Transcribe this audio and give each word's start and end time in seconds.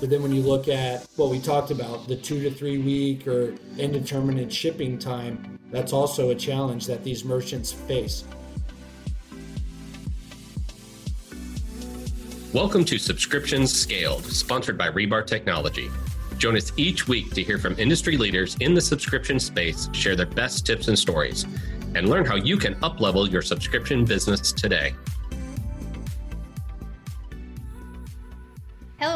But 0.00 0.08
then 0.08 0.22
when 0.22 0.32
you 0.32 0.40
look 0.40 0.66
at 0.66 1.06
what 1.16 1.28
we 1.28 1.38
talked 1.38 1.70
about, 1.70 2.08
the 2.08 2.16
two 2.16 2.40
to 2.40 2.50
three 2.50 2.78
week 2.78 3.28
or 3.28 3.54
indeterminate 3.76 4.50
shipping 4.50 4.98
time, 4.98 5.58
that's 5.70 5.92
also 5.92 6.30
a 6.30 6.34
challenge 6.34 6.86
that 6.86 7.04
these 7.04 7.22
merchants 7.22 7.70
face. 7.70 8.24
Welcome 12.54 12.86
to 12.86 12.96
Subscriptions 12.96 13.78
Scaled, 13.78 14.24
sponsored 14.24 14.78
by 14.78 14.88
Rebar 14.88 15.26
Technology. 15.26 15.90
Join 16.38 16.56
us 16.56 16.72
each 16.78 17.06
week 17.06 17.34
to 17.34 17.42
hear 17.42 17.58
from 17.58 17.78
industry 17.78 18.16
leaders 18.16 18.56
in 18.60 18.72
the 18.72 18.80
subscription 18.80 19.38
space 19.38 19.90
share 19.92 20.16
their 20.16 20.24
best 20.24 20.64
tips 20.64 20.88
and 20.88 20.98
stories 20.98 21.44
and 21.94 22.08
learn 22.08 22.24
how 22.24 22.36
you 22.36 22.56
can 22.56 22.74
uplevel 22.76 23.30
your 23.30 23.42
subscription 23.42 24.06
business 24.06 24.50
today. 24.50 24.94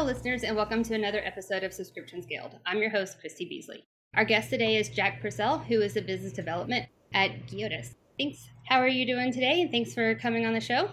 Listeners, 0.05 0.43
and 0.43 0.55
welcome 0.55 0.83
to 0.83 0.93
another 0.93 1.19
episode 1.25 1.63
of 1.63 1.73
Subscriptions 1.73 2.25
Scaled. 2.25 2.59
I'm 2.67 2.77
your 2.77 2.91
host, 2.91 3.19
Christy 3.19 3.45
Beasley. 3.45 3.87
Our 4.13 4.23
guest 4.23 4.51
today 4.51 4.75
is 4.75 4.87
Jack 4.87 5.19
Purcell, 5.19 5.57
who 5.57 5.81
is 5.81 5.95
the 5.95 6.01
business 6.03 6.31
development 6.31 6.85
at 7.15 7.47
Geodis. 7.47 7.95
Thanks. 8.19 8.47
How 8.67 8.77
are 8.81 8.87
you 8.87 9.07
doing 9.07 9.33
today? 9.33 9.63
And 9.63 9.71
thanks 9.71 9.95
for 9.95 10.13
coming 10.13 10.45
on 10.45 10.53
the 10.53 10.59
show. 10.59 10.91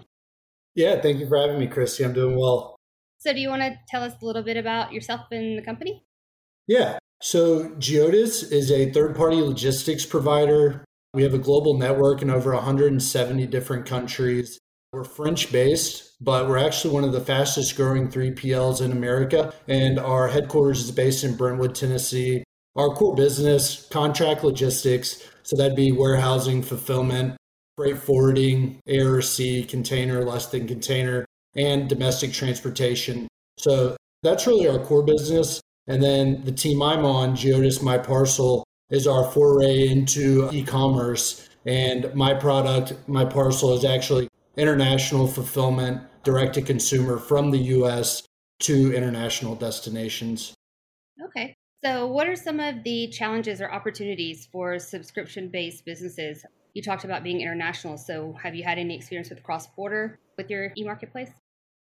Yeah, 0.74 0.98
thank 1.02 1.18
you 1.18 1.28
for 1.28 1.36
having 1.36 1.58
me, 1.58 1.66
Christy. 1.66 2.04
I'm 2.04 2.14
doing 2.14 2.38
well. 2.38 2.76
So, 3.18 3.34
do 3.34 3.38
you 3.38 3.50
want 3.50 3.60
to 3.60 3.76
tell 3.86 4.02
us 4.02 4.14
a 4.22 4.24
little 4.24 4.42
bit 4.42 4.56
about 4.56 4.94
yourself 4.94 5.26
and 5.30 5.58
the 5.58 5.62
company? 5.62 6.06
Yeah. 6.66 6.96
So, 7.20 7.68
Geodis 7.68 8.50
is 8.50 8.72
a 8.72 8.92
third 8.92 9.14
party 9.14 9.42
logistics 9.42 10.06
provider. 10.06 10.86
We 11.12 11.22
have 11.22 11.34
a 11.34 11.38
global 11.38 11.76
network 11.76 12.22
in 12.22 12.30
over 12.30 12.54
170 12.54 13.46
different 13.48 13.84
countries. 13.84 14.58
We're 14.92 15.04
French 15.04 15.50
based, 15.50 16.12
but 16.20 16.46
we're 16.46 16.58
actually 16.58 16.92
one 16.92 17.04
of 17.04 17.12
the 17.12 17.20
fastest 17.22 17.76
growing 17.76 18.08
3PLs 18.08 18.82
in 18.82 18.92
America. 18.92 19.54
And 19.66 19.98
our 19.98 20.28
headquarters 20.28 20.82
is 20.82 20.90
based 20.90 21.24
in 21.24 21.34
Brentwood, 21.34 21.74
Tennessee. 21.74 22.44
Our 22.76 22.90
core 22.90 23.14
business, 23.14 23.88
contract 23.90 24.44
logistics. 24.44 25.26
So 25.44 25.56
that'd 25.56 25.76
be 25.76 25.92
warehousing, 25.92 26.60
fulfillment, 26.60 27.38
freight 27.78 27.96
forwarding, 27.96 28.80
air, 28.86 29.22
sea, 29.22 29.64
container, 29.64 30.26
less 30.26 30.48
than 30.48 30.68
container, 30.68 31.24
and 31.56 31.88
domestic 31.88 32.34
transportation. 32.34 33.28
So 33.58 33.96
that's 34.22 34.46
really 34.46 34.68
our 34.68 34.78
core 34.78 35.04
business. 35.04 35.62
And 35.86 36.02
then 36.02 36.44
the 36.44 36.52
team 36.52 36.82
I'm 36.82 37.06
on, 37.06 37.34
Geodis 37.34 37.82
My 37.82 37.96
Parcel, 37.96 38.62
is 38.90 39.06
our 39.06 39.24
foray 39.30 39.88
into 39.88 40.50
e 40.52 40.62
commerce. 40.62 41.48
And 41.64 42.14
my 42.14 42.34
product, 42.34 42.92
my 43.08 43.24
parcel, 43.24 43.72
is 43.72 43.86
actually 43.86 44.28
international 44.56 45.26
fulfillment 45.26 46.02
direct 46.22 46.54
to 46.54 46.62
consumer 46.62 47.18
from 47.18 47.50
the 47.50 47.58
US 47.58 48.22
to 48.60 48.94
international 48.94 49.54
destinations. 49.54 50.54
Okay. 51.24 51.54
So, 51.84 52.06
what 52.06 52.28
are 52.28 52.36
some 52.36 52.60
of 52.60 52.84
the 52.84 53.08
challenges 53.08 53.60
or 53.60 53.70
opportunities 53.70 54.48
for 54.52 54.78
subscription 54.78 55.48
based 55.48 55.84
businesses? 55.84 56.44
You 56.74 56.82
talked 56.82 57.04
about 57.04 57.24
being 57.24 57.40
international. 57.40 57.96
So, 57.96 58.36
have 58.40 58.54
you 58.54 58.62
had 58.62 58.78
any 58.78 58.94
experience 58.94 59.30
with 59.30 59.42
cross 59.42 59.66
border 59.66 60.18
with 60.36 60.48
your 60.48 60.72
e 60.76 60.84
marketplace? 60.84 61.30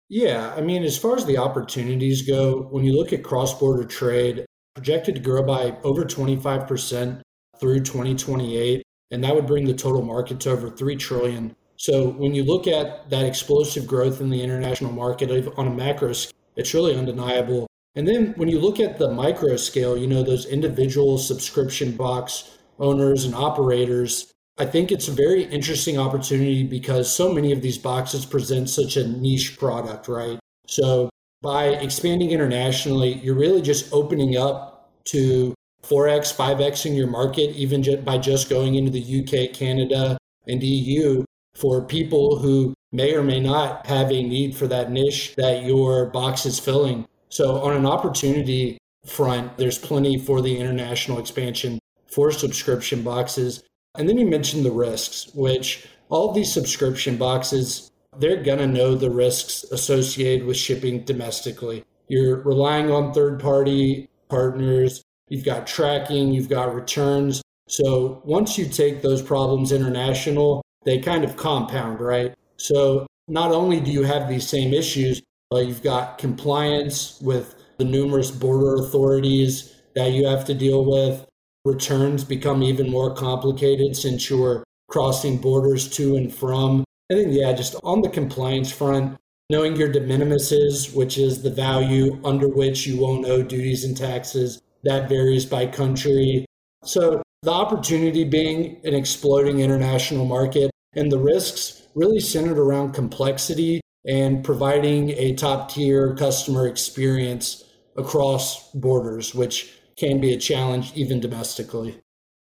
Yeah. 0.09 0.55
I 0.57 0.61
mean, 0.61 0.85
as 0.85 0.99
far 0.99 1.17
as 1.17 1.27
the 1.27 1.39
opportunities 1.39 2.27
go, 2.27 2.63
when 2.71 2.85
you 2.85 2.97
look 2.97 3.13
at 3.13 3.23
cross 3.23 3.59
border 3.59 3.85
trade, 3.85 4.45
projected 4.75 5.15
to 5.17 5.21
grow 5.21 5.43
by 5.43 5.77
over 5.83 6.05
25% 6.05 7.21
through 7.59 7.81
2028, 7.81 8.83
and 9.11 9.25
that 9.25 9.35
would 9.35 9.47
bring 9.47 9.65
the 9.65 9.75
total 9.75 10.03
market 10.03 10.41
to 10.41 10.51
over 10.51 10.71
3 10.71 10.97
trillion 10.97 11.55
so 11.85 12.09
when 12.13 12.35
you 12.35 12.45
look 12.45 12.67
at 12.67 13.11
that 13.11 13.27
explosive 13.27 13.87
growth 13.87 14.23
in 14.23 14.31
the 14.31 14.43
international 14.43 14.91
market 14.91 15.31
on 15.59 15.67
a 15.67 15.71
macro 15.71 16.15
scale, 16.15 16.33
it's 16.57 16.73
really 16.73 16.97
undeniable. 16.97 17.67
And 17.95 18.09
then 18.09 18.33
when 18.39 18.49
you 18.49 18.59
look 18.59 18.81
at 18.81 18.97
the 18.97 19.11
micro 19.11 19.57
scale, 19.57 19.95
you 19.95 20.07
know, 20.07 20.23
those 20.23 20.47
individual 20.47 21.19
subscription 21.19 21.95
box 21.95 22.57
owners 22.79 23.27
and 23.27 23.35
operators, 23.35 24.33
I 24.57 24.65
think 24.65 24.93
it's 24.93 25.09
a 25.09 25.13
very 25.13 25.43
interesting 25.43 25.99
opportunity 25.99 26.63
because 26.63 27.15
so 27.15 27.31
many 27.31 27.53
of 27.53 27.61
these 27.61 27.77
boxes 27.77 28.25
present 28.25 28.71
such 28.71 28.97
a 28.97 29.07
niche 29.07 29.59
product, 29.59 30.09
right? 30.09 30.39
So 30.67 31.11
by 31.43 31.67
expanding 31.67 32.31
internationally, 32.31 33.21
you're 33.23 33.35
really 33.35 33.61
just 33.61 33.93
opening 33.93 34.39
up 34.39 34.91
to 35.09 35.53
4x, 35.83 36.35
5x 36.35 36.87
in 36.87 36.95
your 36.95 37.09
market, 37.09 37.55
even 37.55 38.03
by 38.05 38.17
just 38.17 38.49
going 38.49 38.75
into 38.75 38.91
the 38.91 39.21
UK, 39.21 39.55
Canada, 39.55 40.17
and 40.47 40.63
EU 40.63 41.25
for 41.55 41.83
people 41.83 42.39
who 42.39 42.75
may 42.93 43.15
or 43.15 43.23
may 43.23 43.41
not 43.41 43.87
have 43.87 44.11
a 44.11 44.23
need 44.23 44.57
for 44.57 44.67
that 44.69 44.91
niche 44.91 45.35
that 45.37 45.65
your 45.65 46.07
box 46.07 46.47
is 46.47 46.59
filling. 46.59 47.07
So, 47.29 47.61
on 47.63 47.75
an 47.75 47.87
opportunity 47.87 48.79
front, 49.05 49.57
there's 49.59 49.79
plenty 49.79 50.19
for 50.19 50.41
the 50.41 50.57
international 50.57 51.19
expansion 51.19 51.79
for 52.07 52.31
subscription 52.31 53.03
boxes. 53.03 53.63
And 53.97 54.09
then 54.09 54.19
you 54.19 54.27
mentioned 54.27 54.65
the 54.65 54.73
risks, 54.73 55.31
which 55.35 55.87
all 56.09 56.33
these 56.33 56.53
subscription 56.53 57.17
boxes, 57.17 57.91
they're 58.19 58.43
going 58.43 58.59
to 58.59 58.67
know 58.67 58.95
the 58.95 59.11
risks 59.11 59.65
associated 59.73 60.47
with 60.47 60.57
shipping 60.57 61.05
domestically. 61.05 61.85
You're 62.09 62.43
relying 62.43 62.91
on 62.91 63.13
third 63.13 63.41
party 63.41 64.09
partners, 64.29 65.03
you've 65.29 65.45
got 65.45 65.67
tracking, 65.67 66.33
you've 66.33 66.49
got 66.49 66.75
returns. 66.75 67.43
So 67.67 68.21
once 68.25 68.59
you 68.59 68.67
take 68.67 69.03
those 69.03 69.23
problems 69.23 69.73
international, 69.73 70.63
they 70.85 70.99
kind 70.99 71.25
of 71.25 71.37
compound, 71.37 72.01
right? 72.01 72.35
So 72.57 73.07
not 73.29 73.53
only 73.53 73.81
do 73.81 73.91
you 73.91 74.03
have 74.03 74.29
these 74.29 74.49
same 74.49 74.73
issues, 74.73 75.23
but 75.51 75.67
you've 75.67 75.83
got 75.83 76.19
compliance 76.19 77.21
with 77.21 77.55
the 77.79 77.85
numerous 77.85 78.31
border 78.31 78.75
authorities 78.75 79.75
that 79.95 80.13
you 80.13 80.27
have 80.27 80.45
to 80.47 80.55
deal 80.55 80.85
with. 80.85 81.27
Returns 81.65 82.25
become 82.25 82.63
even 82.63 82.91
more 82.91 83.15
complicated 83.15 83.97
since 83.97 84.29
you're 84.29 84.65
crossing 84.89 85.39
borders 85.39 85.89
to 85.89 86.17
and 86.17 86.35
from. 86.35 86.85
I 87.11 87.15
think, 87.15 87.29
yeah, 87.33 87.53
just 87.53 87.75
on 87.83 88.03
the 88.03 88.09
compliance 88.09 88.71
front, 88.71 89.17
knowing 89.51 89.77
your 89.77 89.91
de 89.91 90.01
minimis, 90.01 90.53
is, 90.53 90.93
which 90.93 91.19
is 91.19 91.43
the 91.43 91.51
value 91.51 92.21
under 92.25 92.49
which 92.49 92.87
you 92.87 93.01
won't 93.01 93.27
owe 93.27 93.43
duties 93.43 93.85
and 93.85 93.97
taxes, 93.97 94.61
that 94.85 95.09
varies 95.09 95.47
by 95.47 95.67
country. 95.67 96.45
So 96.85 97.23
the 97.43 97.51
opportunity 97.51 98.25
being 98.25 98.81
an 98.85 98.95
exploding 98.95 99.61
international 99.61 100.25
market 100.27 100.71
and 100.97 101.11
the 101.11 101.19
risks 101.19 101.87
really 101.95 102.21
centered 102.21 102.59
around 102.59 102.93
complexity 102.93 103.81
and 104.07 104.45
providing 104.45 105.11
a 105.11 105.35
top 105.35 105.71
tier 105.71 106.15
customer 106.15 106.67
experience 106.67 107.65
across 107.97 108.71
borders, 108.73 109.35
which 109.35 109.73
can 109.97 110.21
be 110.21 110.33
a 110.33 110.39
challenge 110.39 110.93
even 110.95 111.21
domestically. 111.21 112.01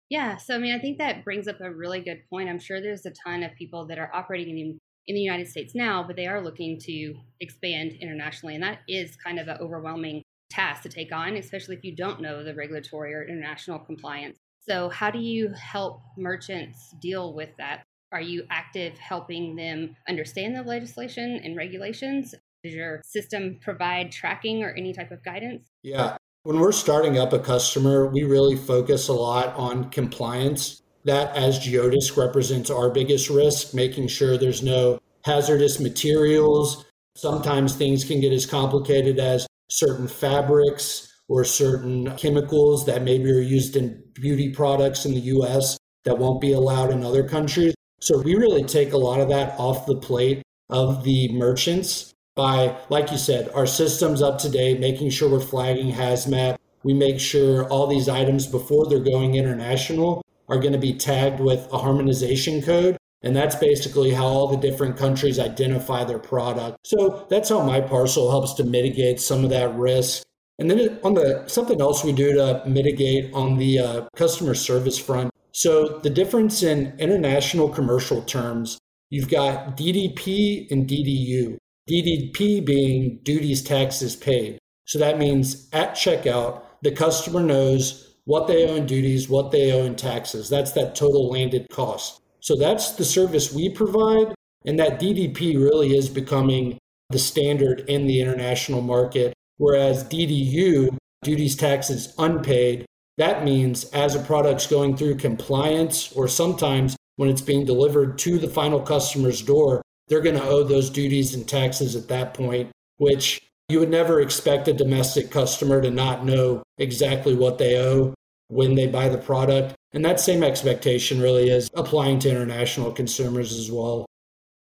Yeah, 0.10 0.38
so 0.38 0.56
I 0.56 0.58
mean, 0.60 0.76
I 0.76 0.80
think 0.80 0.98
that 1.00 1.24
brings 1.24 1.48
up 1.48 1.60
a 1.60 1.74
really 1.74 2.02
good 2.02 2.22
point. 2.30 2.50
I'm 2.50 2.60
sure 2.60 2.82
there's 2.82 3.06
a 3.06 3.14
ton 3.24 3.44
of 3.44 3.54
people 3.56 3.86
that 3.88 3.98
are 3.98 4.12
operating 4.14 4.60
in, 4.60 4.80
in 5.08 5.16
the 5.16 5.22
United 5.22 5.48
States 5.48 5.74
now, 5.76 6.04
but 6.04 6.16
they 6.16 6.28
are 6.28 6.42
looking 6.42 6.80
to 6.82 7.16
expand 7.40 7.94
internationally. 7.94 8.56
And 8.56 8.64
that 8.64 8.80
is 8.88 9.16
kind 9.16 9.40
of 9.40 9.48
an 9.48 9.58
overwhelming 9.60 10.22
task 10.50 10.84
to 10.84 10.90
take 10.90 11.12
on, 11.12 11.36
especially 11.36 11.76
if 11.76 11.84
you 11.84 11.96
don't 11.96 12.22
know 12.22 12.44
the 12.44 12.54
regulatory 12.54 13.14
or 13.14 13.24
international 13.24 13.80
compliance. 13.80 14.38
So, 14.60 14.88
how 14.90 15.12
do 15.12 15.20
you 15.20 15.50
help 15.50 16.02
merchants 16.18 16.94
deal 17.02 17.34
with 17.34 17.50
that? 17.58 17.84
Are 18.14 18.22
you 18.22 18.46
active 18.52 18.96
helping 19.00 19.56
them 19.56 19.96
understand 20.08 20.56
the 20.56 20.62
legislation 20.62 21.42
and 21.44 21.58
regulations? 21.58 22.36
Does 22.64 22.76
your 22.76 23.02
system 23.04 23.58
provide 23.60 24.12
tracking 24.12 24.64
or 24.64 24.72
any 24.72 24.94
type 24.94 25.10
of 25.10 25.24
guidance? 25.26 25.72
Yeah. 25.82 26.18
When 26.44 26.60
we're 26.60 26.74
starting 26.74 27.18
up 27.18 27.34
a 27.34 27.40
customer, 27.40 28.08
we 28.08 28.24
really 28.24 28.56
focus 28.56 29.08
a 29.08 29.14
lot 29.14 29.56
on 29.56 29.90
compliance. 29.90 30.84
That, 31.06 31.36
as 31.36 31.60
Geodis, 31.60 32.16
represents 32.16 32.70
our 32.70 32.92
biggest 32.92 33.32
risk, 33.32 33.74
making 33.74 34.10
sure 34.10 34.38
there's 34.38 34.62
no 34.62 35.00
hazardous 35.26 35.80
materials. 35.80 36.86
Sometimes 37.16 37.76
things 37.76 38.06
can 38.06 38.22
get 38.22 38.32
as 38.32 38.46
complicated 38.46 39.20
as 39.20 39.48
certain 39.70 40.08
fabrics 40.08 41.12
or 41.28 41.44
certain 41.44 42.16
chemicals 42.16 42.86
that 42.86 43.02
maybe 43.02 43.32
are 43.32 43.42
used 43.42 43.76
in 43.76 44.04
beauty 44.14 44.54
products 44.54 45.06
in 45.06 45.14
the 45.14 45.20
US 45.20 45.80
that 46.06 46.20
won't 46.20 46.42
be 46.42 46.54
allowed 46.54 46.92
in 46.92 47.04
other 47.04 47.28
countries. 47.28 47.74
So 48.04 48.18
we 48.18 48.36
really 48.36 48.66
take 48.66 48.92
a 48.92 48.98
lot 48.98 49.22
of 49.22 49.30
that 49.30 49.58
off 49.58 49.86
the 49.86 49.96
plate 49.96 50.44
of 50.70 51.06
the 51.06 51.32
merchants 51.32 52.14
by, 52.36 52.78
like 52.90 53.12
you 53.12 53.18
said, 53.18 53.50
our 53.56 53.66
systems 53.66 54.22
up 54.22 54.40
to 54.40 54.50
date, 54.50 54.82
making 54.82 55.10
sure 55.10 55.30
we're 55.30 55.40
flagging 55.40 55.94
hazmat. 55.94 56.58
We 56.84 56.94
make 56.94 57.22
sure 57.22 57.66
all 57.70 57.88
these 57.88 58.10
items 58.10 58.46
before 58.46 58.90
they're 58.90 59.00
going 59.00 59.36
international 59.36 60.22
are 60.50 60.60
going 60.60 60.74
to 60.74 60.80
be 60.80 60.94
tagged 60.94 61.40
with 61.40 61.66
a 61.72 61.78
harmonization 61.78 62.62
code. 62.62 62.98
And 63.22 63.34
that's 63.34 63.56
basically 63.56 64.12
how 64.12 64.26
all 64.26 64.48
the 64.48 64.58
different 64.58 64.98
countries 64.98 65.40
identify 65.40 66.04
their 66.04 66.20
product. 66.20 66.80
So 66.84 67.26
that's 67.30 67.48
how 67.48 67.62
my 67.62 67.80
parcel 67.80 68.30
helps 68.30 68.52
to 68.56 68.66
mitigate 68.66 69.22
some 69.22 69.46
of 69.46 69.50
that 69.52 69.74
risk 69.76 70.24
and 70.60 70.70
then 70.70 71.00
on 71.04 71.14
the 71.14 71.48
something 71.48 71.82
else 71.82 72.04
we 72.04 72.12
do 72.12 72.34
to 72.34 72.64
mitigate 72.68 73.34
on 73.34 73.58
the 73.58 73.80
uh, 73.80 74.06
customer 74.16 74.54
service 74.54 75.00
front. 75.00 75.33
So 75.54 76.00
the 76.00 76.10
difference 76.10 76.64
in 76.64 76.94
international 77.00 77.70
commercial 77.70 78.22
terms, 78.24 78.80
you've 79.10 79.30
got 79.30 79.78
DDP 79.78 80.70
and 80.72 80.88
DDU. 80.88 81.58
DDP 81.90 82.66
being 82.66 83.20
duties 83.24 83.62
taxes 83.62 84.16
paid. 84.16 84.58
So 84.86 85.00
that 85.00 85.20
means 85.20 85.70
at 85.72 85.96
checkout, 85.96 86.64
the 86.82 86.92
customer 86.92 87.42
knows 87.42 88.16
what 88.26 88.48
they 88.48 88.68
owe 88.70 88.76
in 88.76 88.86
duties, 88.86 89.30
what 89.30 89.52
they 89.52 89.72
owe 89.72 89.86
in 89.86 89.96
taxes. 89.96 90.50
That's 90.50 90.72
that 90.72 90.96
total 90.96 91.30
landed 91.30 91.68
cost. 91.70 92.22
So 92.40 92.56
that's 92.56 92.94
the 92.94 93.06
service 93.06 93.54
we 93.54 93.70
provide. 93.70 94.34
And 94.66 94.80
that 94.80 95.00
DDP 95.00 95.56
really 95.56 95.96
is 95.96 96.10
becoming 96.10 96.78
the 97.10 97.20
standard 97.20 97.82
in 97.88 98.08
the 98.08 98.22
international 98.22 98.82
market. 98.82 99.34
Whereas 99.58 100.04
DDU, 100.06 100.98
duties, 101.22 101.56
taxes 101.56 102.14
unpaid, 102.18 102.86
that 103.18 103.44
means 103.44 103.86
as 103.92 104.16
a 104.16 104.20
product's 104.20 104.68
going 104.68 104.98
through 104.98 105.16
compliance, 105.16 106.12
or 106.14 106.28
sometimes 106.28 106.96
when 107.16 107.30
it's 107.30 107.42
being 107.42 107.66
delivered 107.66 108.18
to 108.20 108.40
the 108.40 108.48
final 108.48 108.80
customer's 108.80 109.42
door, 109.42 109.82
they're 110.08 110.22
going 110.22 110.36
to 110.36 110.44
owe 110.44 110.64
those 110.64 110.90
duties 110.90 111.34
and 111.34 111.48
taxes 111.48 111.96
at 111.96 112.08
that 112.08 112.34
point, 112.34 112.72
which 112.98 113.40
you 113.70 113.80
would 113.80 113.90
never 113.90 114.20
expect 114.20 114.68
a 114.68 114.74
domestic 114.74 115.32
customer 115.32 115.82
to 115.82 115.92
not 115.92 116.26
know 116.26 116.64
exactly 116.78 117.36
what 117.36 117.58
they 117.58 117.78
owe 117.80 118.14
when 118.48 118.76
they 118.76 118.88
buy 118.88 119.10
the 119.10 119.18
product. 119.18 119.76
And 119.94 120.04
that 120.04 120.20
same 120.20 120.44
expectation 120.44 121.22
really 121.22 121.50
is 121.50 121.70
applying 121.76 122.20
to 122.20 122.30
international 122.30 122.92
consumers 122.92 123.54
as 123.54 123.72
well. 123.72 124.06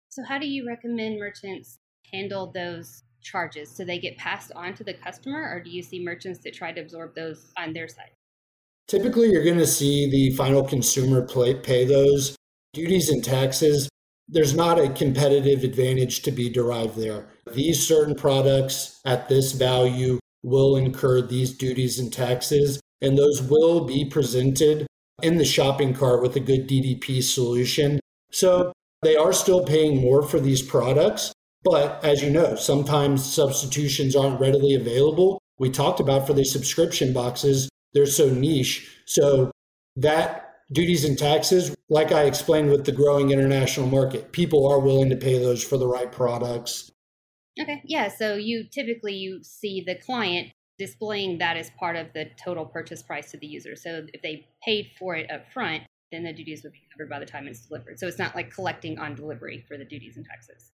So, 0.09 0.25
how 0.25 0.39
do 0.39 0.47
you 0.49 0.67
recommend 0.67 1.21
merchants 1.21 1.79
handle 2.13 2.51
those 2.53 3.05
charges? 3.23 3.71
So 3.71 3.85
they 3.85 3.99
get 3.99 4.17
passed 4.17 4.51
on 4.57 4.75
to 4.75 4.85
the 4.85 4.95
customer, 4.95 5.43
or 5.43 5.63
do 5.63 5.71
you 5.71 5.83
see 5.83 6.03
merchants 6.03 6.41
that 6.45 6.55
try 6.55 6.73
to 6.73 6.81
absorb 6.81 7.15
those 7.15 7.53
on 7.57 7.73
their 7.73 7.89
side? 7.89 8.11
Typically, 8.89 9.31
you're 9.31 9.45
going 9.45 9.59
to 9.59 9.67
see 9.67 10.11
the 10.11 10.35
final 10.35 10.65
consumer 10.65 11.27
pay 11.63 11.85
those 11.85 12.35
duties 12.73 13.11
and 13.11 13.23
taxes. 13.23 13.89
There's 14.29 14.55
not 14.55 14.79
a 14.79 14.89
competitive 14.89 15.63
advantage 15.63 16.23
to 16.23 16.31
be 16.31 16.49
derived 16.49 16.97
there. 16.97 17.29
These 17.53 17.87
certain 17.87 18.15
products 18.15 19.01
at 19.05 19.29
this 19.29 19.53
value 19.53 20.19
will 20.43 20.77
incur 20.77 21.21
these 21.21 21.55
duties 21.55 21.99
and 21.99 22.11
taxes, 22.11 22.81
and 23.03 23.17
those 23.17 23.43
will 23.43 23.85
be 23.85 24.07
presented 24.07 24.87
in 25.23 25.37
the 25.37 25.45
shopping 25.45 25.93
cart 25.93 26.23
with 26.23 26.37
a 26.37 26.41
good 26.41 26.67
DDP 26.69 27.23
solution. 27.23 28.01
So 28.31 28.73
they 29.03 29.17
are 29.17 29.33
still 29.33 29.65
paying 29.65 30.01
more 30.01 30.23
for 30.23 30.41
these 30.41 30.63
products, 30.63 31.33
but 31.63 32.03
as 32.05 32.23
you 32.23 32.31
know, 32.31 32.55
sometimes 32.55 33.25
substitutions 33.25 34.17
aren't 34.17 34.41
readily 34.41 34.75
available. 34.75 35.39
We 35.59 35.71
talked 35.71 36.01
about 36.01 36.27
for 36.27 36.33
the 36.33 36.45
subscription 36.45 37.13
boxes, 37.13 37.69
they're 37.95 38.07
so 38.07 38.29
niche. 38.29 38.89
So 39.07 39.51
that 39.97 40.49
duties 40.73 41.05
and 41.05 41.19
taxes, 41.19 41.75
like 41.89 42.13
I 42.13 42.25
explained 42.25 42.71
with 42.71 42.85
the 42.85 42.93
growing 42.93 43.31
international 43.31 43.87
market, 43.87 44.33
people 44.33 44.67
are 44.67 44.81
willing 44.81 45.11
to 45.11 45.17
pay 45.17 45.39
those 45.39 45.63
for 45.65 45.77
the 45.77 45.87
right 45.87 46.11
products. 46.11 46.91
Okay. 47.61 47.83
Yeah. 47.85 48.09
So 48.09 48.35
you 48.35 48.65
typically 48.71 49.15
you 49.15 49.43
see 49.43 49.83
the 49.85 49.97
client 49.97 50.53
displaying 50.79 51.39
that 51.39 51.57
as 51.57 51.71
part 51.71 51.97
of 51.97 52.13
the 52.13 52.27
total 52.43 52.65
purchase 52.65 53.03
price 53.03 53.33
to 53.33 53.37
the 53.37 53.47
user. 53.47 53.75
So 53.75 54.07
if 54.13 54.23
they 54.23 54.47
paid 54.65 54.93
for 54.99 55.17
it 55.17 55.31
up 55.31 55.51
front, 55.53 55.83
then 56.13 56.23
the 56.23 56.33
duties 56.33 56.63
would 56.63 56.73
be 56.73 56.83
covered 56.93 57.11
by 57.11 57.19
the 57.19 57.27
time 57.27 57.49
it's 57.49 57.67
delivered. 57.67 57.99
So 57.99 58.07
it's 58.07 58.19
not 58.19 58.37
like 58.37 58.53
collecting 58.53 58.99
on 58.99 59.15
delivery 59.15 59.65
for 59.67 59.77
the 59.77 59.85
duties 59.85 60.17
and 60.17 60.25
taxes. 60.25 60.71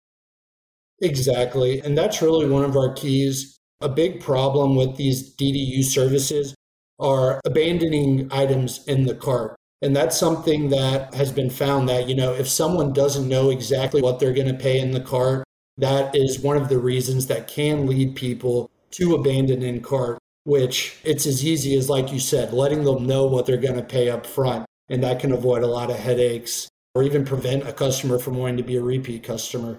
Exactly. 1.02 1.80
And 1.80 1.98
that's 1.98 2.22
really 2.22 2.48
one 2.48 2.64
of 2.64 2.76
our 2.76 2.94
keys. 2.94 3.58
A 3.82 3.90
big 3.90 4.22
problem 4.22 4.76
with 4.76 4.96
these 4.98 5.36
DDU 5.36 5.84
services 5.84 6.54
are 7.00 7.42
abandoning 7.46 8.28
items 8.32 8.86
in 8.88 9.06
the 9.06 9.16
cart. 9.16 9.56
And 9.82 9.96
that's 9.96 10.18
something 10.18 10.70
that 10.70 11.14
has 11.14 11.32
been 11.32 11.50
found 11.50 11.90
that, 11.90 12.08
you 12.08 12.16
know, 12.16 12.34
if 12.34 12.48
someone 12.48 12.94
doesn't 12.94 13.28
know 13.28 13.50
exactly 13.50 14.02
what 14.02 14.20
they're 14.20 14.34
going 14.34 14.48
to 14.48 14.54
pay 14.54 14.80
in 14.80 14.92
the 14.92 15.02
cart, 15.02 15.44
that 15.78 16.16
is 16.16 16.40
one 16.40 16.56
of 16.56 16.70
the 16.70 16.78
reasons 16.78 17.28
that 17.28 17.48
can 17.48 17.86
lead 17.86 18.16
people 18.16 18.70
to 18.92 19.16
abandon 19.16 19.62
in 19.62 19.82
cart, 19.82 20.20
which 20.46 20.98
it's 21.04 21.26
as 21.26 21.46
easy 21.46 21.76
as, 21.78 21.90
like 21.90 22.14
you 22.14 22.20
said, 22.20 22.54
letting 22.54 22.84
them 22.84 23.06
know 23.06 23.26
what 23.26 23.46
they're 23.46 23.58
going 23.58 23.76
to 23.76 23.84
pay 23.84 24.10
up 24.10 24.26
front. 24.26 24.66
And 24.90 25.04
that 25.04 25.20
can 25.20 25.32
avoid 25.32 25.64
a 25.64 25.68
lot 25.68 25.90
of 25.90 25.98
headaches 25.98 26.70
or 26.96 27.04
even 27.04 27.26
prevent 27.26 27.68
a 27.68 27.74
customer 27.74 28.20
from 28.20 28.38
wanting 28.38 28.58
to 28.58 28.64
be 28.64 28.78
a 28.78 28.82
repeat 28.82 29.24
customer. 29.24 29.78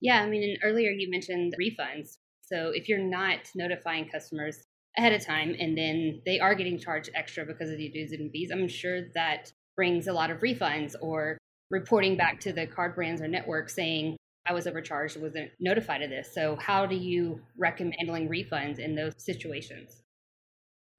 Yeah, 0.00 0.22
I 0.22 0.28
mean, 0.28 0.56
earlier 0.62 0.90
you 0.90 1.10
mentioned 1.10 1.54
refunds. 1.60 2.16
So 2.42 2.70
if 2.70 2.88
you're 2.88 2.98
not 2.98 3.40
notifying 3.54 4.08
customers 4.08 4.64
ahead 4.98 5.12
of 5.12 5.24
time 5.24 5.54
and 5.58 5.76
then 5.76 6.20
they 6.24 6.40
are 6.40 6.54
getting 6.54 6.78
charged 6.78 7.10
extra 7.14 7.44
because 7.44 7.70
of 7.70 7.78
the 7.78 7.88
dues 7.90 8.12
and 8.12 8.30
fees, 8.30 8.50
I'm 8.50 8.68
sure 8.68 9.02
that 9.14 9.52
brings 9.76 10.06
a 10.06 10.12
lot 10.12 10.30
of 10.30 10.40
refunds 10.40 10.94
or 11.00 11.38
reporting 11.70 12.16
back 12.16 12.40
to 12.40 12.52
the 12.52 12.66
card 12.66 12.94
brands 12.94 13.20
or 13.20 13.28
network 13.28 13.68
saying, 13.68 14.16
I 14.48 14.52
was 14.52 14.66
overcharged, 14.66 15.20
wasn't 15.20 15.50
notified 15.58 16.02
of 16.02 16.10
this. 16.10 16.32
So, 16.32 16.56
how 16.56 16.86
do 16.86 16.94
you 16.94 17.40
recommend 17.58 17.96
handling 17.98 18.28
refunds 18.28 18.78
in 18.78 18.94
those 18.94 19.12
situations? 19.18 20.02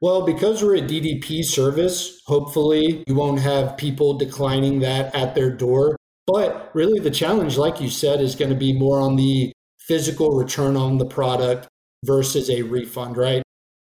Well, 0.02 0.26
because 0.26 0.62
we're 0.62 0.76
a 0.76 0.82
DDP 0.82 1.44
service, 1.44 2.22
hopefully 2.28 3.04
you 3.08 3.16
won't 3.16 3.40
have 3.40 3.78
people 3.78 4.16
declining 4.16 4.80
that 4.80 5.16
at 5.16 5.34
their 5.34 5.50
door. 5.50 5.96
But 6.28 6.70
really, 6.76 7.00
the 7.00 7.10
challenge, 7.10 7.58
like 7.58 7.80
you 7.80 7.90
said, 7.90 8.20
is 8.20 8.36
going 8.36 8.50
to 8.50 8.56
be 8.56 8.74
more 8.74 9.00
on 9.00 9.16
the 9.16 9.54
physical 9.80 10.32
return 10.32 10.76
on 10.76 10.98
the 10.98 11.06
product 11.06 11.68
versus 12.04 12.50
a 12.50 12.62
refund, 12.64 13.16
right? 13.16 13.42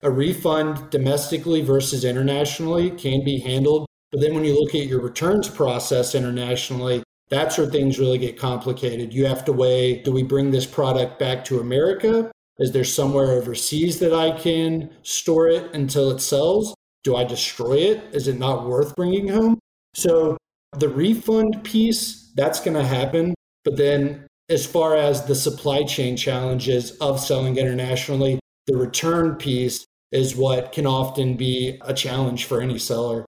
A 0.02 0.10
refund 0.10 0.90
domestically 0.90 1.62
versus 1.62 2.04
internationally 2.04 2.90
can 2.90 3.24
be 3.24 3.38
handled. 3.38 3.86
But 4.10 4.20
then 4.20 4.34
when 4.34 4.44
you 4.44 4.58
look 4.58 4.74
at 4.74 4.86
your 4.86 5.00
returns 5.00 5.48
process 5.48 6.14
internationally, 6.14 7.02
that's 7.30 7.56
where 7.56 7.66
things 7.66 7.98
really 7.98 8.18
get 8.18 8.38
complicated. 8.38 9.14
You 9.14 9.26
have 9.26 9.44
to 9.46 9.52
weigh 9.52 10.02
do 10.02 10.12
we 10.12 10.22
bring 10.22 10.50
this 10.50 10.66
product 10.66 11.18
back 11.18 11.44
to 11.46 11.60
America? 11.60 12.30
Is 12.58 12.72
there 12.72 12.84
somewhere 12.84 13.30
overseas 13.32 14.00
that 14.00 14.12
I 14.12 14.32
can 14.38 14.90
store 15.02 15.48
it 15.48 15.72
until 15.74 16.10
it 16.10 16.20
sells? 16.20 16.74
Do 17.04 17.16
I 17.16 17.24
destroy 17.24 17.78
it? 17.78 18.02
Is 18.12 18.28
it 18.28 18.38
not 18.38 18.68
worth 18.68 18.94
bringing 18.94 19.28
home? 19.28 19.58
So 19.94 20.36
the 20.78 20.88
refund 20.88 21.64
piece, 21.64 22.32
that's 22.34 22.60
going 22.60 22.76
to 22.76 22.84
happen. 22.84 23.34
But 23.64 23.76
then, 23.76 24.26
as 24.48 24.66
far 24.66 24.96
as 24.96 25.24
the 25.24 25.34
supply 25.34 25.84
chain 25.84 26.16
challenges 26.16 26.90
of 26.98 27.20
selling 27.20 27.56
internationally, 27.56 28.40
the 28.66 28.76
return 28.76 29.36
piece 29.36 29.84
is 30.12 30.36
what 30.36 30.72
can 30.72 30.86
often 30.86 31.36
be 31.36 31.78
a 31.82 31.94
challenge 31.94 32.44
for 32.44 32.60
any 32.60 32.78
seller. 32.78 33.24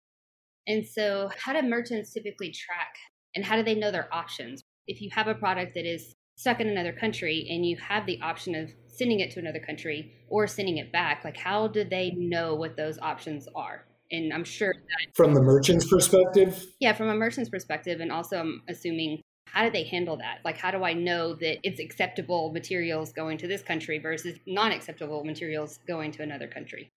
And 0.66 0.86
so, 0.86 1.30
how 1.36 1.52
do 1.52 1.66
merchants 1.66 2.12
typically 2.12 2.50
track 2.52 2.94
and 3.34 3.44
how 3.44 3.56
do 3.56 3.62
they 3.62 3.74
know 3.74 3.90
their 3.90 4.12
options? 4.12 4.62
If 4.86 5.00
you 5.00 5.10
have 5.12 5.28
a 5.28 5.34
product 5.34 5.74
that 5.74 5.86
is 5.86 6.12
stuck 6.36 6.60
in 6.60 6.68
another 6.68 6.92
country 6.92 7.46
and 7.50 7.64
you 7.64 7.76
have 7.76 8.06
the 8.06 8.20
option 8.20 8.54
of 8.54 8.70
sending 8.88 9.20
it 9.20 9.30
to 9.32 9.40
another 9.40 9.60
country 9.60 10.12
or 10.28 10.46
sending 10.46 10.78
it 10.78 10.92
back, 10.92 11.24
like 11.24 11.36
how 11.36 11.68
do 11.68 11.84
they 11.84 12.12
know 12.16 12.54
what 12.54 12.76
those 12.76 12.98
options 12.98 13.48
are? 13.54 13.86
And 14.10 14.32
I'm 14.32 14.44
sure 14.44 14.74
that 14.74 15.16
from 15.16 15.34
the 15.34 15.40
merchant's 15.40 15.88
perspective? 15.88 16.66
Yeah, 16.80 16.92
from 16.92 17.08
a 17.08 17.14
merchant's 17.14 17.48
perspective. 17.48 18.00
And 18.00 18.12
also, 18.12 18.38
I'm 18.38 18.62
assuming 18.68 19.22
how 19.52 19.64
do 19.64 19.70
they 19.70 19.84
handle 19.84 20.16
that? 20.16 20.38
Like, 20.44 20.56
how 20.56 20.70
do 20.70 20.82
I 20.82 20.94
know 20.94 21.34
that 21.34 21.58
it's 21.62 21.78
acceptable 21.78 22.50
materials 22.52 23.12
going 23.12 23.36
to 23.38 23.46
this 23.46 23.62
country 23.62 23.98
versus 23.98 24.38
non 24.46 24.72
acceptable 24.72 25.24
materials 25.24 25.78
going 25.86 26.10
to 26.12 26.22
another 26.22 26.48
country? 26.48 26.90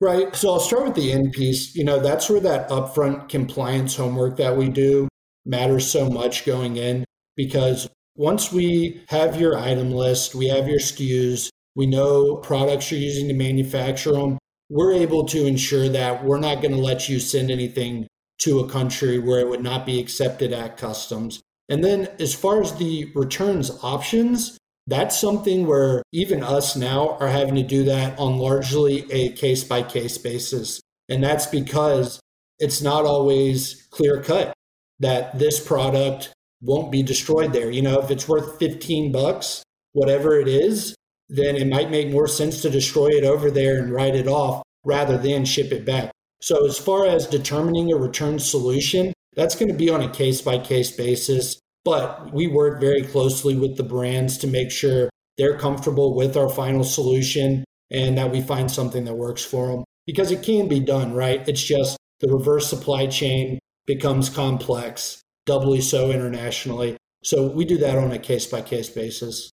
Right. 0.00 0.34
So 0.36 0.52
I'll 0.52 0.60
start 0.60 0.84
with 0.84 0.94
the 0.94 1.12
end 1.12 1.32
piece. 1.32 1.74
You 1.74 1.84
know, 1.84 1.98
that's 1.98 2.30
where 2.30 2.40
that 2.40 2.68
upfront 2.68 3.28
compliance 3.28 3.96
homework 3.96 4.36
that 4.36 4.56
we 4.56 4.68
do 4.68 5.08
matters 5.44 5.90
so 5.90 6.08
much 6.08 6.46
going 6.46 6.76
in 6.76 7.04
because 7.36 7.88
once 8.14 8.52
we 8.52 9.02
have 9.08 9.40
your 9.40 9.58
item 9.58 9.90
list, 9.90 10.36
we 10.36 10.46
have 10.48 10.68
your 10.68 10.78
SKUs, 10.78 11.48
we 11.74 11.86
know 11.86 12.36
products 12.36 12.92
you're 12.92 13.00
using 13.00 13.26
to 13.28 13.34
manufacture 13.34 14.12
them, 14.12 14.38
we're 14.68 14.92
able 14.92 15.24
to 15.24 15.46
ensure 15.46 15.88
that 15.88 16.24
we're 16.24 16.38
not 16.38 16.60
going 16.62 16.74
to 16.74 16.80
let 16.80 17.08
you 17.08 17.18
send 17.18 17.50
anything 17.50 18.06
to 18.40 18.60
a 18.60 18.68
country 18.68 19.18
where 19.18 19.40
it 19.40 19.48
would 19.48 19.62
not 19.62 19.84
be 19.84 19.98
accepted 19.98 20.52
at 20.52 20.76
customs. 20.76 21.40
And 21.68 21.84
then 21.84 22.08
as 22.18 22.34
far 22.34 22.60
as 22.62 22.74
the 22.76 23.10
returns 23.14 23.70
options, 23.82 24.56
that's 24.86 25.20
something 25.20 25.66
where 25.66 26.02
even 26.12 26.42
us 26.42 26.74
now 26.74 27.18
are 27.20 27.28
having 27.28 27.56
to 27.56 27.62
do 27.62 27.84
that 27.84 28.18
on 28.18 28.38
largely 28.38 29.10
a 29.12 29.32
case 29.32 29.62
by 29.64 29.82
case 29.82 30.16
basis. 30.16 30.80
And 31.10 31.22
that's 31.22 31.46
because 31.46 32.20
it's 32.58 32.80
not 32.80 33.04
always 33.04 33.86
clear 33.90 34.22
cut 34.22 34.54
that 35.00 35.38
this 35.38 35.64
product 35.64 36.32
won't 36.62 36.90
be 36.90 37.02
destroyed 37.02 37.52
there. 37.52 37.70
You 37.70 37.82
know, 37.82 38.00
if 38.00 38.10
it's 38.10 38.26
worth 38.26 38.58
15 38.58 39.12
bucks, 39.12 39.62
whatever 39.92 40.40
it 40.40 40.48
is, 40.48 40.94
then 41.28 41.56
it 41.56 41.68
might 41.68 41.90
make 41.90 42.10
more 42.10 42.26
sense 42.26 42.62
to 42.62 42.70
destroy 42.70 43.08
it 43.08 43.24
over 43.24 43.50
there 43.50 43.78
and 43.78 43.92
write 43.92 44.16
it 44.16 44.26
off 44.26 44.62
rather 44.84 45.18
than 45.18 45.44
ship 45.44 45.72
it 45.72 45.84
back. 45.84 46.10
So, 46.40 46.66
as 46.66 46.78
far 46.78 47.06
as 47.06 47.26
determining 47.26 47.92
a 47.92 47.96
return 47.96 48.38
solution, 48.38 49.12
that's 49.38 49.54
going 49.54 49.70
to 49.70 49.78
be 49.78 49.88
on 49.88 50.02
a 50.02 50.10
case 50.10 50.42
by 50.42 50.58
case 50.58 50.90
basis. 50.90 51.60
But 51.84 52.34
we 52.34 52.48
work 52.48 52.80
very 52.80 53.02
closely 53.02 53.56
with 53.56 53.76
the 53.76 53.84
brands 53.84 54.36
to 54.38 54.48
make 54.48 54.72
sure 54.72 55.08
they're 55.38 55.56
comfortable 55.56 56.14
with 56.14 56.36
our 56.36 56.48
final 56.48 56.82
solution 56.82 57.64
and 57.90 58.18
that 58.18 58.32
we 58.32 58.42
find 58.42 58.68
something 58.68 59.04
that 59.04 59.14
works 59.14 59.44
for 59.44 59.68
them 59.68 59.84
because 60.06 60.32
it 60.32 60.42
can 60.42 60.66
be 60.66 60.80
done, 60.80 61.14
right? 61.14 61.48
It's 61.48 61.62
just 61.62 61.96
the 62.18 62.28
reverse 62.28 62.68
supply 62.68 63.06
chain 63.06 63.60
becomes 63.86 64.28
complex, 64.28 65.22
doubly 65.46 65.80
so 65.80 66.10
internationally. 66.10 66.96
So 67.22 67.46
we 67.46 67.64
do 67.64 67.78
that 67.78 67.96
on 67.96 68.10
a 68.10 68.18
case 68.18 68.44
by 68.44 68.60
case 68.60 68.90
basis. 68.90 69.50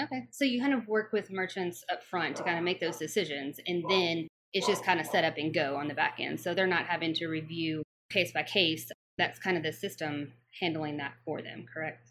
Okay. 0.00 0.28
So 0.30 0.46
you 0.46 0.62
kind 0.62 0.72
of 0.72 0.88
work 0.88 1.12
with 1.12 1.30
merchants 1.30 1.84
up 1.92 2.02
front 2.02 2.36
to 2.36 2.42
kind 2.42 2.56
of 2.56 2.64
make 2.64 2.80
those 2.80 2.96
decisions 2.96 3.60
and 3.66 3.84
then 3.88 4.28
it's 4.54 4.66
just 4.66 4.82
kind 4.82 4.98
of 4.98 5.06
set 5.06 5.24
up 5.24 5.34
and 5.36 5.52
go 5.52 5.76
on 5.76 5.88
the 5.88 5.94
back 5.94 6.16
end. 6.18 6.40
So 6.40 6.54
they're 6.54 6.66
not 6.66 6.86
having 6.86 7.12
to 7.14 7.28
review 7.28 7.82
case 8.10 8.32
by 8.32 8.42
case. 8.42 8.90
That's 9.20 9.38
kind 9.38 9.58
of 9.58 9.62
the 9.62 9.72
system 9.72 10.32
handling 10.58 10.96
that 10.96 11.12
for 11.26 11.42
them, 11.42 11.66
correct? 11.72 12.10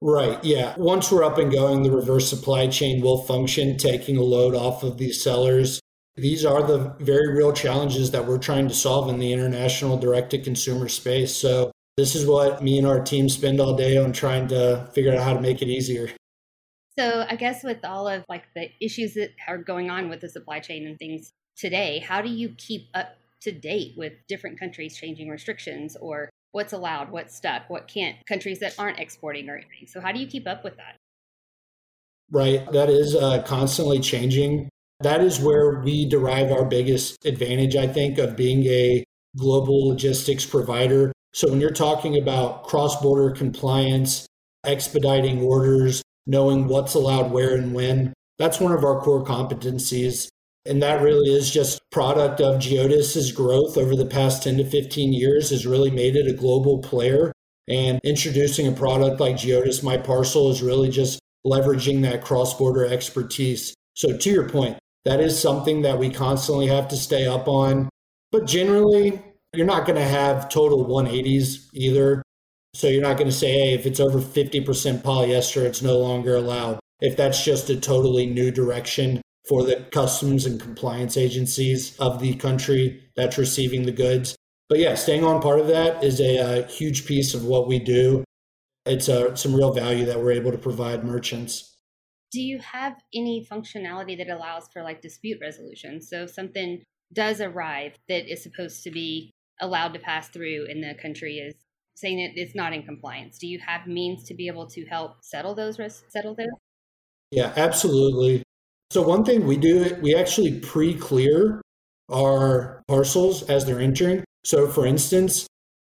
Right. 0.00 0.42
Yeah. 0.44 0.74
Once 0.76 1.10
we're 1.10 1.24
up 1.24 1.36
and 1.36 1.50
going, 1.50 1.82
the 1.82 1.90
reverse 1.90 2.30
supply 2.30 2.68
chain 2.68 3.02
will 3.02 3.22
function, 3.22 3.76
taking 3.76 4.16
a 4.16 4.22
load 4.22 4.54
off 4.54 4.84
of 4.84 4.96
these 4.96 5.20
sellers. 5.20 5.80
These 6.14 6.44
are 6.44 6.62
the 6.62 6.94
very 7.00 7.34
real 7.34 7.52
challenges 7.52 8.12
that 8.12 8.24
we're 8.24 8.38
trying 8.38 8.68
to 8.68 8.74
solve 8.74 9.08
in 9.08 9.18
the 9.18 9.32
international 9.32 9.98
direct 9.98 10.30
to 10.30 10.38
consumer 10.38 10.88
space. 10.88 11.34
So, 11.34 11.72
this 11.96 12.14
is 12.14 12.24
what 12.24 12.62
me 12.62 12.78
and 12.78 12.86
our 12.86 13.00
team 13.00 13.28
spend 13.28 13.60
all 13.60 13.74
day 13.74 13.96
on 13.96 14.12
trying 14.12 14.46
to 14.48 14.88
figure 14.92 15.12
out 15.12 15.24
how 15.24 15.34
to 15.34 15.40
make 15.40 15.60
it 15.60 15.66
easier. 15.66 16.08
So, 16.96 17.26
I 17.28 17.34
guess 17.34 17.64
with 17.64 17.84
all 17.84 18.06
of 18.06 18.24
like 18.28 18.44
the 18.54 18.68
issues 18.80 19.14
that 19.14 19.30
are 19.48 19.58
going 19.58 19.90
on 19.90 20.08
with 20.08 20.20
the 20.20 20.28
supply 20.28 20.60
chain 20.60 20.86
and 20.86 20.96
things 21.00 21.32
today, 21.56 21.98
how 21.98 22.22
do 22.22 22.28
you 22.28 22.50
keep 22.58 22.86
up 22.94 23.16
to 23.40 23.52
date 23.52 23.94
with 23.96 24.12
different 24.28 24.58
countries 24.58 24.96
changing 24.96 25.28
restrictions 25.28 25.96
or 26.00 26.30
what's 26.54 26.72
allowed, 26.72 27.10
what's 27.10 27.34
stuck, 27.34 27.68
what 27.68 27.88
can't, 27.88 28.16
countries 28.26 28.60
that 28.60 28.74
aren't 28.78 29.00
exporting 29.00 29.50
or 29.50 29.56
anything. 29.56 29.86
So, 29.86 30.00
how 30.00 30.12
do 30.12 30.20
you 30.20 30.26
keep 30.26 30.46
up 30.46 30.62
with 30.62 30.76
that? 30.76 30.96
Right. 32.30 32.70
That 32.72 32.88
is 32.88 33.14
uh, 33.14 33.42
constantly 33.42 33.98
changing. 33.98 34.68
That 35.00 35.20
is 35.20 35.40
where 35.40 35.80
we 35.80 36.08
derive 36.08 36.52
our 36.52 36.64
biggest 36.64 37.26
advantage, 37.26 37.76
I 37.76 37.88
think, 37.88 38.18
of 38.18 38.36
being 38.36 38.64
a 38.66 39.04
global 39.36 39.88
logistics 39.88 40.46
provider. 40.46 41.12
So, 41.34 41.50
when 41.50 41.60
you're 41.60 41.70
talking 41.70 42.16
about 42.16 42.62
cross 42.62 43.00
border 43.02 43.34
compliance, 43.34 44.26
expediting 44.64 45.42
orders, 45.42 46.02
knowing 46.26 46.68
what's 46.68 46.94
allowed 46.94 47.32
where 47.32 47.56
and 47.56 47.74
when, 47.74 48.14
that's 48.38 48.60
one 48.60 48.72
of 48.72 48.84
our 48.84 49.00
core 49.00 49.24
competencies. 49.24 50.28
And 50.66 50.82
that 50.82 51.02
really 51.02 51.34
is 51.34 51.50
just 51.50 51.80
product 51.90 52.40
of 52.40 52.56
Geodis's 52.56 53.32
growth 53.32 53.76
over 53.76 53.94
the 53.94 54.06
past 54.06 54.42
10 54.42 54.56
to 54.56 54.64
15 54.64 55.12
years 55.12 55.50
has 55.50 55.66
really 55.66 55.90
made 55.90 56.16
it 56.16 56.26
a 56.26 56.32
global 56.32 56.78
player. 56.80 57.32
And 57.68 58.00
introducing 58.04 58.66
a 58.66 58.72
product 58.72 59.20
like 59.20 59.36
Geodis 59.36 59.82
My 59.82 59.96
Parcel 59.96 60.50
is 60.50 60.62
really 60.62 60.88
just 60.88 61.20
leveraging 61.46 62.02
that 62.02 62.22
cross-border 62.22 62.86
expertise. 62.86 63.74
So 63.94 64.16
to 64.16 64.30
your 64.30 64.48
point, 64.48 64.78
that 65.04 65.20
is 65.20 65.38
something 65.38 65.82
that 65.82 65.98
we 65.98 66.10
constantly 66.10 66.66
have 66.68 66.88
to 66.88 66.96
stay 66.96 67.26
up 67.26 67.46
on. 67.46 67.88
But 68.32 68.46
generally, 68.46 69.22
you're 69.54 69.66
not 69.66 69.86
going 69.86 69.98
to 69.98 70.04
have 70.04 70.48
total 70.48 70.86
180s 70.86 71.68
either. 71.74 72.22
So 72.74 72.88
you're 72.88 73.02
not 73.02 73.16
going 73.16 73.30
to 73.30 73.36
say, 73.36 73.52
hey, 73.52 73.74
if 73.74 73.86
it's 73.86 74.00
over 74.00 74.18
50% 74.18 75.02
polyester, 75.02 75.62
it's 75.62 75.82
no 75.82 75.98
longer 75.98 76.34
allowed. 76.34 76.80
If 77.00 77.16
that's 77.16 77.44
just 77.44 77.70
a 77.70 77.76
totally 77.78 78.26
new 78.26 78.50
direction, 78.50 79.20
for 79.48 79.62
the 79.62 79.86
customs 79.92 80.46
and 80.46 80.60
compliance 80.60 81.16
agencies 81.16 81.98
of 81.98 82.20
the 82.20 82.34
country 82.34 83.02
that's 83.14 83.38
receiving 83.38 83.84
the 83.84 83.92
goods. 83.92 84.36
But 84.68 84.78
yeah, 84.78 84.94
staying 84.94 85.24
on 85.24 85.42
part 85.42 85.60
of 85.60 85.66
that 85.68 86.02
is 86.02 86.20
a, 86.20 86.38
a 86.38 86.66
huge 86.66 87.06
piece 87.06 87.34
of 87.34 87.44
what 87.44 87.68
we 87.68 87.78
do. 87.78 88.24
It's 88.86 89.08
a, 89.08 89.32
uh, 89.32 89.34
some 89.34 89.54
real 89.54 89.72
value 89.72 90.06
that 90.06 90.18
we're 90.18 90.32
able 90.32 90.52
to 90.52 90.58
provide 90.58 91.04
merchants. 91.04 91.76
Do 92.32 92.40
you 92.40 92.58
have 92.58 92.94
any 93.14 93.46
functionality 93.50 94.16
that 94.18 94.28
allows 94.28 94.68
for 94.72 94.82
like 94.82 95.02
dispute 95.02 95.38
resolution? 95.40 96.00
So 96.00 96.24
if 96.24 96.30
something 96.30 96.82
does 97.12 97.40
arrive 97.40 97.94
that 98.08 98.30
is 98.30 98.42
supposed 98.42 98.82
to 98.84 98.90
be 98.90 99.30
allowed 99.60 99.94
to 99.94 100.00
pass 100.00 100.28
through 100.28 100.66
and 100.68 100.82
the 100.82 100.94
country 101.00 101.36
is 101.36 101.54
saying 101.94 102.16
that 102.16 102.40
it's 102.40 102.54
not 102.54 102.72
in 102.72 102.82
compliance, 102.82 103.38
do 103.38 103.46
you 103.46 103.60
have 103.64 103.86
means 103.86 104.24
to 104.24 104.34
be 104.34 104.48
able 104.48 104.66
to 104.70 104.84
help 104.86 105.22
settle 105.22 105.54
those 105.54 105.78
settle 106.08 106.34
those? 106.34 106.48
Yeah, 107.30 107.52
absolutely. 107.56 108.42
So 108.90 109.02
one 109.02 109.24
thing 109.24 109.46
we 109.46 109.56
do, 109.56 109.96
we 110.02 110.14
actually 110.14 110.60
pre-clear 110.60 111.60
our 112.12 112.82
parcels 112.86 113.42
as 113.44 113.64
they're 113.64 113.80
entering. 113.80 114.24
So 114.44 114.68
for 114.68 114.86
instance, 114.86 115.46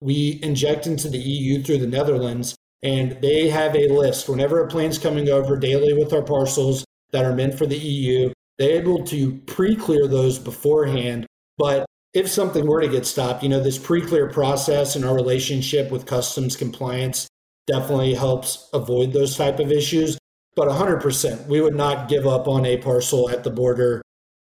we 0.01 0.41
inject 0.43 0.87
into 0.87 1.09
the 1.09 1.19
EU 1.19 1.63
through 1.63 1.79
the 1.79 1.87
Netherlands 1.87 2.57
and 2.83 3.21
they 3.21 3.49
have 3.49 3.75
a 3.75 3.89
list 3.89 4.29
whenever 4.29 4.63
a 4.63 4.69
plane's 4.69 4.99
coming 4.99 5.29
over 5.29 5.57
daily 5.57 5.93
with 5.93 6.13
our 6.13 6.23
parcels 6.23 6.85
that 7.11 7.25
are 7.25 7.35
meant 7.35 7.55
for 7.55 7.67
the 7.67 7.79
EU, 7.79 8.33
they're 8.59 8.81
able 8.81 9.05
to 9.05 9.37
pre-clear 9.47 10.07
those 10.07 10.39
beforehand. 10.39 11.27
But 11.57 11.87
if 12.15 12.29
something 12.29 12.67
were 12.67 12.81
to 12.81 12.89
get 12.89 13.07
stopped, 13.07 13.43
you 13.43 13.49
know, 13.49 13.61
this 13.61 13.79
pre-clear 13.79 14.29
process 14.29 14.97
and 14.97 15.05
our 15.05 15.15
relationship 15.15 15.91
with 15.91 16.07
customs 16.07 16.57
compliance 16.57 17.27
definitely 17.67 18.15
helps 18.15 18.69
avoid 18.73 19.13
those 19.13 19.37
type 19.37 19.59
of 19.59 19.73
issues. 19.73 20.19
But 20.59 20.71
100%, 20.71 21.47
we 21.47 21.61
would 21.61 21.77
not 21.77 22.09
give 22.09 22.27
up 22.27 22.49
on 22.49 22.67
a 22.67 22.79
parcel 22.79 23.31
at 23.31 23.45
the 23.45 23.51
border 23.51 24.03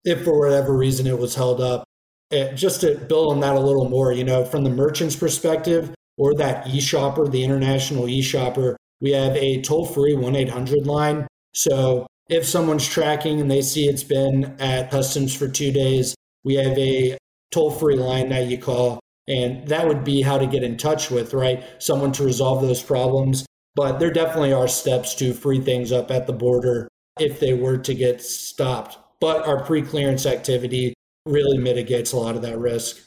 if 0.04 0.22
for 0.22 0.38
whatever 0.38 0.72
reason 0.72 1.04
it 1.08 1.18
was 1.18 1.34
held 1.34 1.60
up. 1.60 1.82
And 2.30 2.56
just 2.56 2.82
to 2.82 2.94
build 2.94 3.32
on 3.32 3.40
that 3.40 3.56
a 3.56 3.60
little 3.60 3.88
more, 3.88 4.12
you 4.12 4.22
know, 4.22 4.44
from 4.44 4.62
the 4.62 4.70
merchant's 4.70 5.16
perspective 5.16 5.92
or 6.16 6.32
that 6.34 6.68
e-shopper, 6.68 7.26
the 7.26 7.42
international 7.42 8.08
e-shopper, 8.08 8.76
we 9.00 9.10
have 9.10 9.34
a 9.34 9.60
toll-free 9.62 10.14
1-800 10.14 10.86
line. 10.86 11.26
So 11.56 12.06
if 12.30 12.46
someone's 12.46 12.86
tracking 12.86 13.40
and 13.40 13.50
they 13.50 13.60
see 13.60 13.88
it's 13.88 14.04
been 14.04 14.54
at 14.60 14.92
customs 14.92 15.34
for 15.34 15.48
two 15.48 15.72
days, 15.72 16.14
we 16.44 16.54
have 16.54 16.78
a 16.78 17.18
toll-free 17.50 17.96
line 17.96 18.28
that 18.28 18.46
you 18.46 18.58
call 18.58 19.00
and 19.26 19.66
that 19.66 19.88
would 19.88 20.04
be 20.04 20.22
how 20.22 20.38
to 20.38 20.46
get 20.46 20.62
in 20.62 20.76
touch 20.76 21.10
with 21.10 21.34
right 21.34 21.64
someone 21.78 22.12
to 22.12 22.22
resolve 22.22 22.62
those 22.62 22.80
problems 22.80 23.44
but 23.76 24.00
there 24.00 24.10
definitely 24.10 24.54
are 24.54 24.66
steps 24.66 25.14
to 25.16 25.34
free 25.34 25.60
things 25.60 25.92
up 25.92 26.10
at 26.10 26.26
the 26.26 26.32
border 26.32 26.88
if 27.20 27.38
they 27.38 27.54
were 27.54 27.76
to 27.76 27.94
get 27.94 28.22
stopped. 28.22 28.98
But 29.20 29.46
our 29.46 29.62
pre 29.64 29.82
clearance 29.82 30.26
activity 30.26 30.94
really 31.26 31.58
mitigates 31.58 32.12
a 32.12 32.16
lot 32.16 32.34
of 32.34 32.42
that 32.42 32.58
risk. 32.58 32.98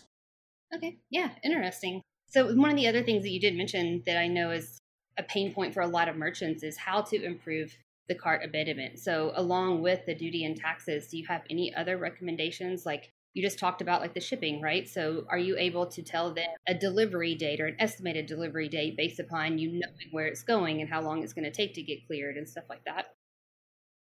Okay. 0.73 0.99
Yeah. 1.09 1.31
Interesting. 1.43 2.01
So, 2.27 2.53
one 2.53 2.69
of 2.69 2.75
the 2.77 2.87
other 2.87 3.03
things 3.03 3.23
that 3.23 3.31
you 3.31 3.39
did 3.39 3.55
mention 3.55 4.03
that 4.05 4.17
I 4.17 4.27
know 4.27 4.51
is 4.51 4.77
a 5.17 5.23
pain 5.23 5.51
point 5.51 5.73
for 5.73 5.81
a 5.81 5.87
lot 5.87 6.07
of 6.07 6.15
merchants 6.15 6.63
is 6.63 6.77
how 6.77 7.01
to 7.01 7.23
improve 7.23 7.75
the 8.07 8.15
cart 8.15 8.41
abandonment. 8.43 8.99
So, 8.99 9.31
along 9.35 9.81
with 9.81 10.05
the 10.05 10.13
duty 10.13 10.45
and 10.45 10.55
taxes, 10.55 11.07
do 11.07 11.17
you 11.17 11.25
have 11.25 11.41
any 11.49 11.73
other 11.73 11.97
recommendations 11.97 12.85
like 12.85 13.11
you 13.39 13.45
just 13.45 13.57
talked 13.57 13.81
about 13.81 14.01
like 14.01 14.13
the 14.13 14.19
shipping, 14.19 14.61
right? 14.61 14.85
So 14.85 15.23
are 15.29 15.37
you 15.37 15.55
able 15.57 15.85
to 15.85 16.03
tell 16.03 16.33
them 16.33 16.49
a 16.67 16.73
delivery 16.73 17.35
date 17.35 17.61
or 17.61 17.67
an 17.67 17.77
estimated 17.79 18.25
delivery 18.25 18.67
date 18.67 18.97
based 18.97 19.17
upon 19.17 19.57
you 19.57 19.69
knowing 19.69 20.09
where 20.11 20.27
it's 20.27 20.43
going 20.43 20.81
and 20.81 20.89
how 20.89 21.01
long 21.01 21.23
it's 21.23 21.31
going 21.31 21.45
to 21.45 21.51
take 21.51 21.73
to 21.75 21.81
get 21.81 22.05
cleared 22.05 22.35
and 22.35 22.49
stuff 22.49 22.65
like 22.69 22.83
that? 22.83 23.13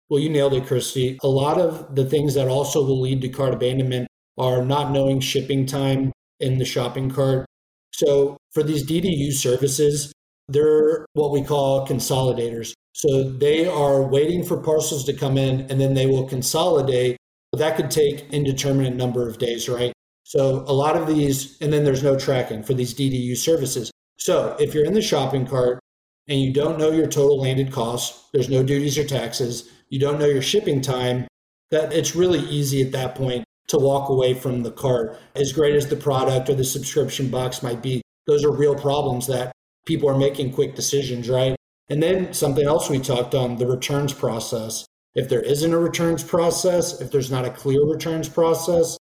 Well, 0.08 0.20
you 0.20 0.30
nailed 0.30 0.52
it, 0.52 0.66
Christy. 0.66 1.18
A 1.24 1.28
lot 1.28 1.60
of 1.60 1.96
the 1.96 2.04
things 2.04 2.34
that 2.34 2.46
also 2.46 2.84
will 2.84 3.00
lead 3.00 3.22
to 3.22 3.28
cart 3.28 3.54
abandonment 3.54 4.06
are 4.38 4.64
not 4.64 4.92
knowing 4.92 5.18
shipping 5.18 5.66
time 5.66 6.12
in 6.38 6.58
the 6.58 6.64
shopping 6.64 7.10
cart. 7.10 7.44
So 7.92 8.36
for 8.52 8.62
these 8.62 8.86
DDU 8.86 9.32
services, 9.32 10.12
they're 10.46 11.06
what 11.14 11.32
we 11.32 11.42
call 11.42 11.88
consolidators. 11.88 12.72
So 12.92 13.32
they 13.32 13.66
are 13.66 14.00
waiting 14.00 14.44
for 14.44 14.58
parcels 14.58 15.04
to 15.06 15.12
come 15.12 15.36
in 15.36 15.62
and 15.62 15.80
then 15.80 15.94
they 15.94 16.06
will 16.06 16.28
consolidate 16.28 17.16
that 17.56 17.76
could 17.76 17.90
take 17.90 18.32
indeterminate 18.32 18.94
number 18.94 19.28
of 19.28 19.38
days, 19.38 19.68
right? 19.68 19.92
So 20.24 20.64
a 20.66 20.72
lot 20.72 20.96
of 20.96 21.06
these, 21.06 21.60
and 21.60 21.72
then 21.72 21.84
there's 21.84 22.02
no 22.02 22.18
tracking 22.18 22.62
for 22.62 22.74
these 22.74 22.94
DDU 22.94 23.36
services. 23.36 23.90
So 24.18 24.56
if 24.58 24.74
you're 24.74 24.86
in 24.86 24.94
the 24.94 25.02
shopping 25.02 25.46
cart 25.46 25.80
and 26.28 26.40
you 26.40 26.52
don't 26.52 26.78
know 26.78 26.90
your 26.90 27.06
total 27.06 27.40
landed 27.40 27.70
costs, 27.72 28.28
there's 28.32 28.48
no 28.48 28.62
duties 28.62 28.96
or 28.96 29.04
taxes, 29.04 29.70
you 29.90 30.00
don't 30.00 30.18
know 30.18 30.26
your 30.26 30.42
shipping 30.42 30.80
time, 30.80 31.26
that 31.70 31.92
it's 31.92 32.16
really 32.16 32.40
easy 32.40 32.82
at 32.82 32.92
that 32.92 33.14
point 33.14 33.44
to 33.68 33.78
walk 33.78 34.08
away 34.08 34.34
from 34.34 34.62
the 34.62 34.70
cart. 34.70 35.18
As 35.34 35.52
great 35.52 35.74
as 35.74 35.88
the 35.88 35.96
product 35.96 36.48
or 36.48 36.54
the 36.54 36.64
subscription 36.64 37.28
box 37.28 37.62
might 37.62 37.82
be, 37.82 38.02
those 38.26 38.44
are 38.44 38.50
real 38.50 38.74
problems 38.74 39.26
that 39.26 39.52
people 39.86 40.08
are 40.08 40.18
making 40.18 40.52
quick 40.52 40.74
decisions, 40.74 41.28
right? 41.28 41.56
And 41.88 42.02
then 42.02 42.32
something 42.32 42.66
else 42.66 42.88
we 42.88 42.98
talked 42.98 43.34
on 43.34 43.56
the 43.56 43.66
returns 43.66 44.12
process. 44.12 44.86
If 45.14 45.28
there 45.28 45.42
isn't 45.42 45.72
a 45.72 45.78
returns 45.78 46.24
process, 46.24 47.00
if 47.00 47.10
there's 47.10 47.30
not 47.30 47.44
a 47.44 47.50
clear 47.50 47.84
returns 47.84 48.28
process, 48.28 48.98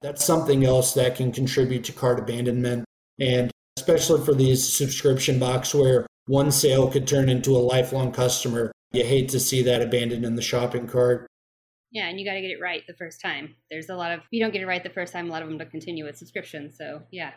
that's 0.00 0.24
something 0.24 0.64
else 0.64 0.94
that 0.94 1.16
can 1.16 1.32
contribute 1.32 1.84
to 1.84 1.92
cart 1.92 2.18
abandonment. 2.18 2.84
And 3.18 3.50
especially 3.76 4.24
for 4.24 4.34
these 4.34 4.76
subscription 4.76 5.38
box 5.38 5.74
where 5.74 6.06
one 6.26 6.50
sale 6.52 6.90
could 6.90 7.06
turn 7.06 7.28
into 7.28 7.56
a 7.56 7.58
lifelong 7.58 8.12
customer, 8.12 8.72
you 8.92 9.04
hate 9.04 9.28
to 9.30 9.40
see 9.40 9.62
that 9.62 9.82
abandoned 9.82 10.24
in 10.24 10.36
the 10.36 10.42
shopping 10.42 10.86
cart. 10.86 11.26
Yeah, 11.92 12.08
and 12.08 12.18
you 12.20 12.26
got 12.26 12.34
to 12.34 12.40
get 12.40 12.50
it 12.50 12.60
right 12.60 12.82
the 12.86 12.94
first 12.94 13.20
time. 13.20 13.54
There's 13.70 13.88
a 13.88 13.96
lot 13.96 14.12
of, 14.12 14.20
if 14.20 14.26
you 14.30 14.40
don't 14.40 14.52
get 14.52 14.62
it 14.62 14.66
right 14.66 14.82
the 14.82 14.90
first 14.90 15.12
time, 15.12 15.28
a 15.28 15.32
lot 15.32 15.42
of 15.42 15.48
them 15.48 15.58
don't 15.58 15.70
continue 15.70 16.04
with 16.04 16.16
subscription. 16.16 16.72
So, 16.72 17.02
yeah. 17.10 17.32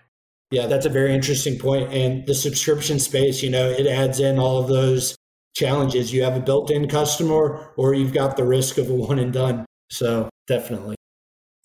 Yeah, 0.52 0.66
that's 0.66 0.86
a 0.86 0.90
very 0.90 1.14
interesting 1.14 1.58
point. 1.58 1.94
And 1.94 2.26
the 2.26 2.34
subscription 2.34 3.00
space, 3.00 3.44
you 3.44 3.50
know, 3.52 3.70
it 3.70 3.86
adds 3.86 4.20
in 4.20 4.40
all 4.40 4.60
of 4.60 4.68
those 4.68 5.16
challenges. 5.60 6.14
You 6.14 6.24
have 6.24 6.36
a 6.36 6.40
built 6.40 6.72
in 6.72 6.88
customer 6.88 7.74
or 7.76 7.94
you've 7.94 8.14
got 8.14 8.38
the 8.38 8.46
risk 8.46 8.78
of 8.78 8.90
a 8.90 8.94
one 8.94 9.20
and 9.20 9.34
done. 9.34 9.66
So 9.90 10.30
definitely. 10.48 10.96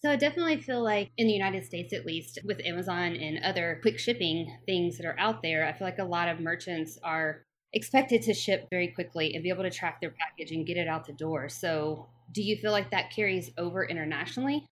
So 0.05 0.11
I 0.11 0.17
definitely 0.17 0.61
feel 0.61 0.83
like 0.83 1.11
in 1.17 1.29
the 1.29 1.33
United 1.33 1.65
States, 1.65 1.95
at 1.95 2.05
least 2.05 2.39
with 2.45 2.61
Amazon 2.67 3.17
and 3.17 3.43
other 3.43 3.79
quick 3.81 3.99
shipping 3.99 4.55
things 4.67 4.99
that 4.99 5.07
are 5.07 5.19
out 5.19 5.41
there, 5.43 5.67
I 5.67 5.73
feel 5.73 5.87
like 5.87 5.99
a 5.99 6.05
lot 6.05 6.29
of 6.29 6.41
merchants 6.41 6.99
are 7.03 7.43
expected 7.73 8.21
to 8.23 8.35
ship 8.35 8.67
very 8.71 8.89
quickly 8.89 9.35
and 9.35 9.43
be 9.43 9.49
able 9.49 9.63
to 9.63 9.71
track 9.71 10.01
their 10.01 10.13
package 10.21 10.53
and 10.53 10.67
get 10.67 10.77
it 10.77 10.89
out 10.89 11.07
the 11.07 11.15
door. 11.15 11.49
So, 11.49 12.07
do 12.33 12.43
you 12.43 12.57
feel 12.57 12.71
like 12.71 12.91
that 12.91 13.13
carries 13.15 13.51
over 13.57 13.85
internationally? 13.85 14.67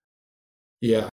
Yeah. 0.81 1.09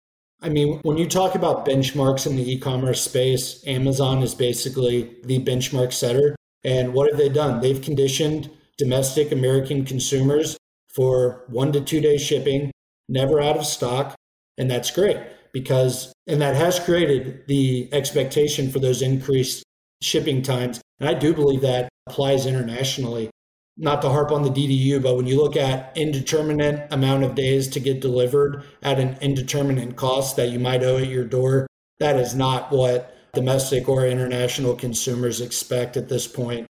I 0.42 0.48
mean, 0.48 0.80
when 0.82 0.96
you 0.96 1.06
talk 1.06 1.34
about 1.34 1.66
benchmarks 1.66 2.26
in 2.26 2.36
the 2.36 2.52
e 2.52 2.58
commerce 2.58 3.02
space, 3.02 3.62
Amazon 3.66 4.22
is 4.22 4.34
basically 4.34 5.16
the 5.24 5.42
benchmark 5.42 5.92
setter. 5.92 6.36
And 6.66 6.92
what 6.92 7.08
have 7.08 7.16
they 7.16 7.28
done? 7.28 7.60
They've 7.60 7.80
conditioned 7.80 8.50
domestic 8.76 9.30
American 9.30 9.84
consumers 9.84 10.58
for 10.92 11.44
one 11.48 11.72
to 11.72 11.80
two 11.80 12.00
day 12.00 12.18
shipping, 12.18 12.72
never 13.08 13.40
out 13.40 13.56
of 13.56 13.64
stock. 13.64 14.16
And 14.58 14.70
that's 14.70 14.90
great 14.90 15.18
because, 15.52 16.12
and 16.26 16.42
that 16.42 16.56
has 16.56 16.80
created 16.80 17.44
the 17.46 17.88
expectation 17.92 18.70
for 18.70 18.80
those 18.80 19.00
increased 19.00 19.62
shipping 20.02 20.42
times. 20.42 20.80
And 20.98 21.08
I 21.08 21.14
do 21.14 21.32
believe 21.32 21.60
that 21.60 21.88
applies 22.08 22.46
internationally. 22.46 23.30
Not 23.78 24.00
to 24.02 24.08
harp 24.08 24.32
on 24.32 24.42
the 24.42 24.50
DDU, 24.50 25.02
but 25.02 25.16
when 25.16 25.26
you 25.26 25.36
look 25.36 25.54
at 25.54 25.94
indeterminate 25.96 26.90
amount 26.90 27.24
of 27.24 27.34
days 27.34 27.68
to 27.68 27.80
get 27.80 28.00
delivered 28.00 28.64
at 28.82 28.98
an 28.98 29.18
indeterminate 29.20 29.96
cost 29.96 30.36
that 30.36 30.48
you 30.48 30.58
might 30.58 30.82
owe 30.82 30.96
at 30.96 31.08
your 31.08 31.26
door, 31.26 31.66
that 32.00 32.16
is 32.16 32.34
not 32.34 32.72
what 32.72 33.15
domestic 33.34 33.88
or 33.88 34.06
international 34.06 34.74
consumers 34.74 35.40
expect 35.40 35.96
at 35.96 36.08
this 36.08 36.26
point. 36.26 36.66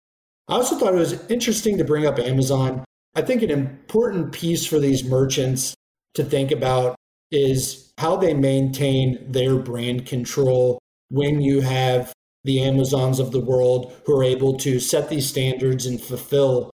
I 0.48 0.54
also 0.54 0.76
thought 0.76 0.94
it 0.94 0.98
was 0.98 1.30
interesting 1.30 1.78
to 1.78 1.84
bring 1.84 2.06
up 2.06 2.18
Amazon. 2.18 2.84
I 3.14 3.22
think 3.22 3.42
an 3.42 3.50
important 3.50 4.32
piece 4.32 4.66
for 4.66 4.78
these 4.78 5.04
merchants 5.04 5.74
to 6.14 6.24
think 6.24 6.50
about 6.50 6.96
is 7.30 7.92
how 7.98 8.16
they 8.16 8.34
maintain 8.34 9.24
their 9.30 9.56
brand 9.56 10.06
control 10.06 10.78
when 11.10 11.40
you 11.40 11.60
have 11.60 12.12
the 12.44 12.62
Amazons 12.62 13.18
of 13.18 13.32
the 13.32 13.40
world 13.40 13.94
who 14.06 14.18
are 14.18 14.24
able 14.24 14.56
to 14.58 14.80
set 14.80 15.08
these 15.08 15.28
standards 15.28 15.86
and 15.86 16.00
fulfill. 16.00 16.70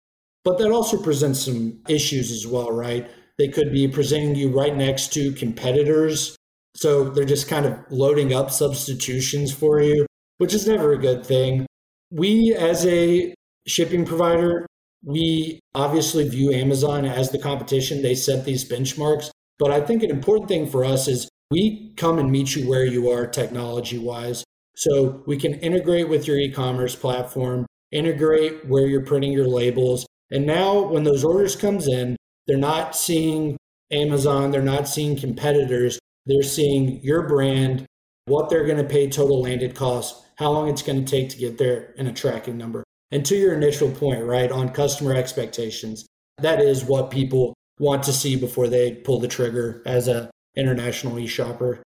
But 0.44 0.58
that 0.58 0.72
also 0.72 1.02
presents 1.02 1.46
some 1.46 1.80
issues 1.88 2.32
as 2.32 2.48
well, 2.48 2.72
right? 2.72 3.10
They 3.38 3.48
could 3.48 3.72
be 3.72 3.88
presenting 3.88 4.36
you 4.36 4.50
right 4.50 4.76
next 4.76 5.14
to 5.14 5.32
competitors. 5.34 6.36
So 6.76 7.10
they're 7.10 7.26
just 7.26 7.48
kind 7.48 7.66
of 7.66 7.80
loading 7.90 8.34
up 8.34 8.52
substitutions 8.52 9.54
for 9.54 9.82
you, 9.82 10.06
which 10.38 10.54
is 10.54 10.68
never 10.68 10.94
a 10.94 10.98
good 10.98 11.26
thing. 11.26 11.66
We, 12.12 12.56
as 12.58 12.86
a 12.86 13.34
shipping 13.68 14.06
provider, 14.06 14.66
we 15.04 15.60
obviously 15.74 16.28
view 16.28 16.52
Amazon 16.52 17.06
as 17.06 17.32
the 17.32 17.40
competition. 17.40 18.02
They 18.02 18.16
set 18.16 18.46
these 18.46 18.68
benchmarks. 18.68 19.30
But 19.60 19.72
I 19.72 19.82
think 19.82 20.04
an 20.04 20.12
important 20.12 20.48
thing 20.48 20.68
for 20.68 20.84
us 20.84 21.08
is 21.08 21.30
we 21.50 21.94
come 21.98 22.18
and 22.18 22.32
meet 22.32 22.56
you 22.56 22.68
where 22.68 22.86
you 22.86 23.12
are 23.12 23.28
technology 23.28 23.98
wise. 23.98 24.44
So 24.76 25.22
we 25.28 25.38
can 25.38 25.56
integrate 25.56 26.10
with 26.10 26.28
your 26.28 26.38
e 26.38 26.50
commerce 26.52 26.96
platform, 26.96 27.66
integrate 27.92 28.66
where 28.66 28.88
you're 28.88 29.06
printing 29.06 29.34
your 29.34 29.48
labels. 29.48 30.06
And 30.32 30.46
now 30.46 30.82
when 30.82 31.04
those 31.04 31.24
orders 31.24 31.56
comes 31.56 31.88
in, 31.88 32.16
they're 32.48 32.58
not 32.58 32.96
seeing 32.96 33.58
Amazon, 33.92 34.52
they're 34.52 34.62
not 34.62 34.88
seeing 34.88 35.18
competitors, 35.18 36.00
they're 36.26 36.44
seeing 36.44 37.02
your 37.02 37.28
brand, 37.28 37.86
what 38.26 38.50
they're 38.50 38.66
going 38.66 38.78
to 38.78 38.84
pay 38.84 39.10
total 39.10 39.42
landed 39.42 39.76
costs, 39.76 40.26
how 40.36 40.52
long 40.52 40.68
it's 40.68 40.82
going 40.82 41.04
to 41.04 41.10
take 41.10 41.30
to 41.30 41.38
get 41.38 41.58
there, 41.58 41.94
and 41.98 42.08
a 42.08 42.14
tracking 42.14 42.58
number. 42.58 42.84
And 43.12 43.26
to 43.26 43.36
your 43.36 43.54
initial 43.54 43.92
point, 43.92 44.24
right, 44.24 44.52
on 44.52 44.70
customer 44.70 45.14
expectations, 45.14 46.06
that 46.38 46.62
is 46.62 46.84
what 46.84 47.12
people 47.12 47.54
want 47.80 48.04
to 48.04 48.14
see 48.14 48.36
before 48.36 48.68
they 48.68 48.94
pull 48.94 49.20
the 49.20 49.28
trigger 49.28 49.82
as 49.86 50.08
a 50.08 50.30
international 50.56 51.20
e-shopper. 51.20 51.82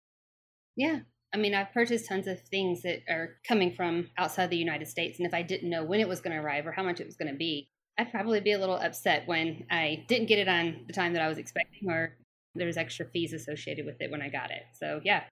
Yeah, 0.76 1.00
I 1.34 1.38
mean, 1.38 1.54
I've 1.54 1.74
purchased 1.74 2.08
tons 2.08 2.28
of 2.28 2.42
things 2.42 2.82
that 2.84 3.00
are 3.10 3.38
coming 3.48 3.74
from 3.74 4.10
outside 4.18 4.50
the 4.50 4.58
United 4.58 4.88
States. 4.88 5.20
And 5.20 5.28
if 5.28 5.34
I 5.34 5.42
didn't 5.42 5.70
know 5.70 5.84
when 5.84 6.00
it 6.00 6.08
was 6.08 6.22
going 6.22 6.36
to 6.36 6.44
arrive 6.44 6.66
or 6.68 6.72
how 6.72 6.84
much 6.84 7.00
it 7.00 7.06
was 7.06 7.16
going 7.16 7.32
to 7.32 7.38
be, 7.38 7.68
I'd 7.98 8.12
probably 8.12 8.40
be 8.40 8.54
a 8.54 8.60
little 8.60 8.76
upset 8.76 9.28
when 9.28 9.66
I 9.70 10.04
didn't 10.08 10.28
get 10.28 10.40
it 10.40 10.48
on 10.48 10.86
the 10.88 10.94
time 10.94 11.14
that 11.14 11.22
I 11.22 11.28
was 11.28 11.38
expecting 11.38 11.90
or 11.90 12.18
there 12.56 12.68
was 12.68 12.78
extra 12.78 13.06
fees 13.06 13.34
associated 13.34 13.86
with 13.86 14.02
it 14.02 14.12
when 14.12 14.22
I 14.22 14.30
got 14.30 14.52
it. 14.52 14.64
So, 14.74 15.02
yeah. 15.04 15.24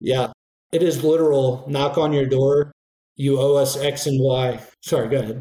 Yeah. 0.00 0.32
It 0.72 0.82
is 0.82 1.02
literal 1.04 1.64
knock 1.68 1.96
on 1.96 2.12
your 2.12 2.26
door. 2.26 2.72
You 3.14 3.40
owe 3.40 3.56
us 3.56 3.76
X 3.76 4.06
and 4.06 4.20
Y. 4.20 4.60
Sorry, 4.82 5.08
go 5.08 5.18
ahead. 5.18 5.40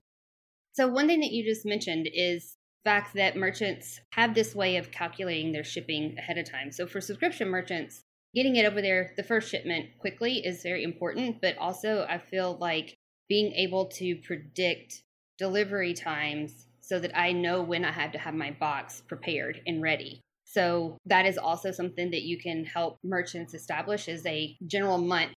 So, 0.74 0.88
one 0.88 1.08
thing 1.08 1.20
that 1.22 1.32
you 1.32 1.44
just 1.44 1.66
mentioned 1.66 2.08
is 2.14 2.56
fact 2.84 3.16
that 3.16 3.36
merchants 3.36 4.00
have 4.12 4.36
this 4.36 4.54
way 4.54 4.78
of 4.78 4.92
calculating 4.92 5.52
their 5.52 5.64
shipping 5.64 6.16
ahead 6.18 6.38
of 6.38 6.50
time. 6.50 6.72
So, 6.72 6.86
for 6.86 7.02
subscription 7.02 7.50
merchants, 7.50 8.04
getting 8.36 8.58
it 8.58 8.66
over 8.66 8.82
there 8.82 9.14
the 9.16 9.24
first 9.24 9.50
shipment 9.50 9.86
quickly 9.98 10.46
is 10.46 10.62
very 10.62 10.84
important 10.84 11.42
but 11.42 11.58
also 11.58 12.06
i 12.10 12.18
feel 12.18 12.58
like 12.60 12.98
being 13.30 13.54
able 13.54 13.86
to 13.86 14.16
predict 14.18 15.02
delivery 15.40 15.94
times 15.94 16.68
so 16.82 17.00
that 17.00 17.18
i 17.18 17.32
know 17.32 17.64
when 17.64 17.86
i 17.86 17.92
have 17.92 18.12
to 18.12 18.20
have 18.20 18.34
my 18.34 18.52
box 18.52 19.02
prepared 19.08 19.62
and 19.66 19.82
ready 19.82 20.22
so 20.46 20.98
that 21.06 21.26
is 21.26 21.38
also 21.38 21.72
something 21.72 22.12
that 22.12 22.22
you 22.22 22.38
can 22.38 22.64
help 22.64 22.98
merchants 23.04 23.54
establish 23.54 24.08
as 24.08 24.26
a 24.26 24.56
general 24.66 24.98
month 24.98 25.34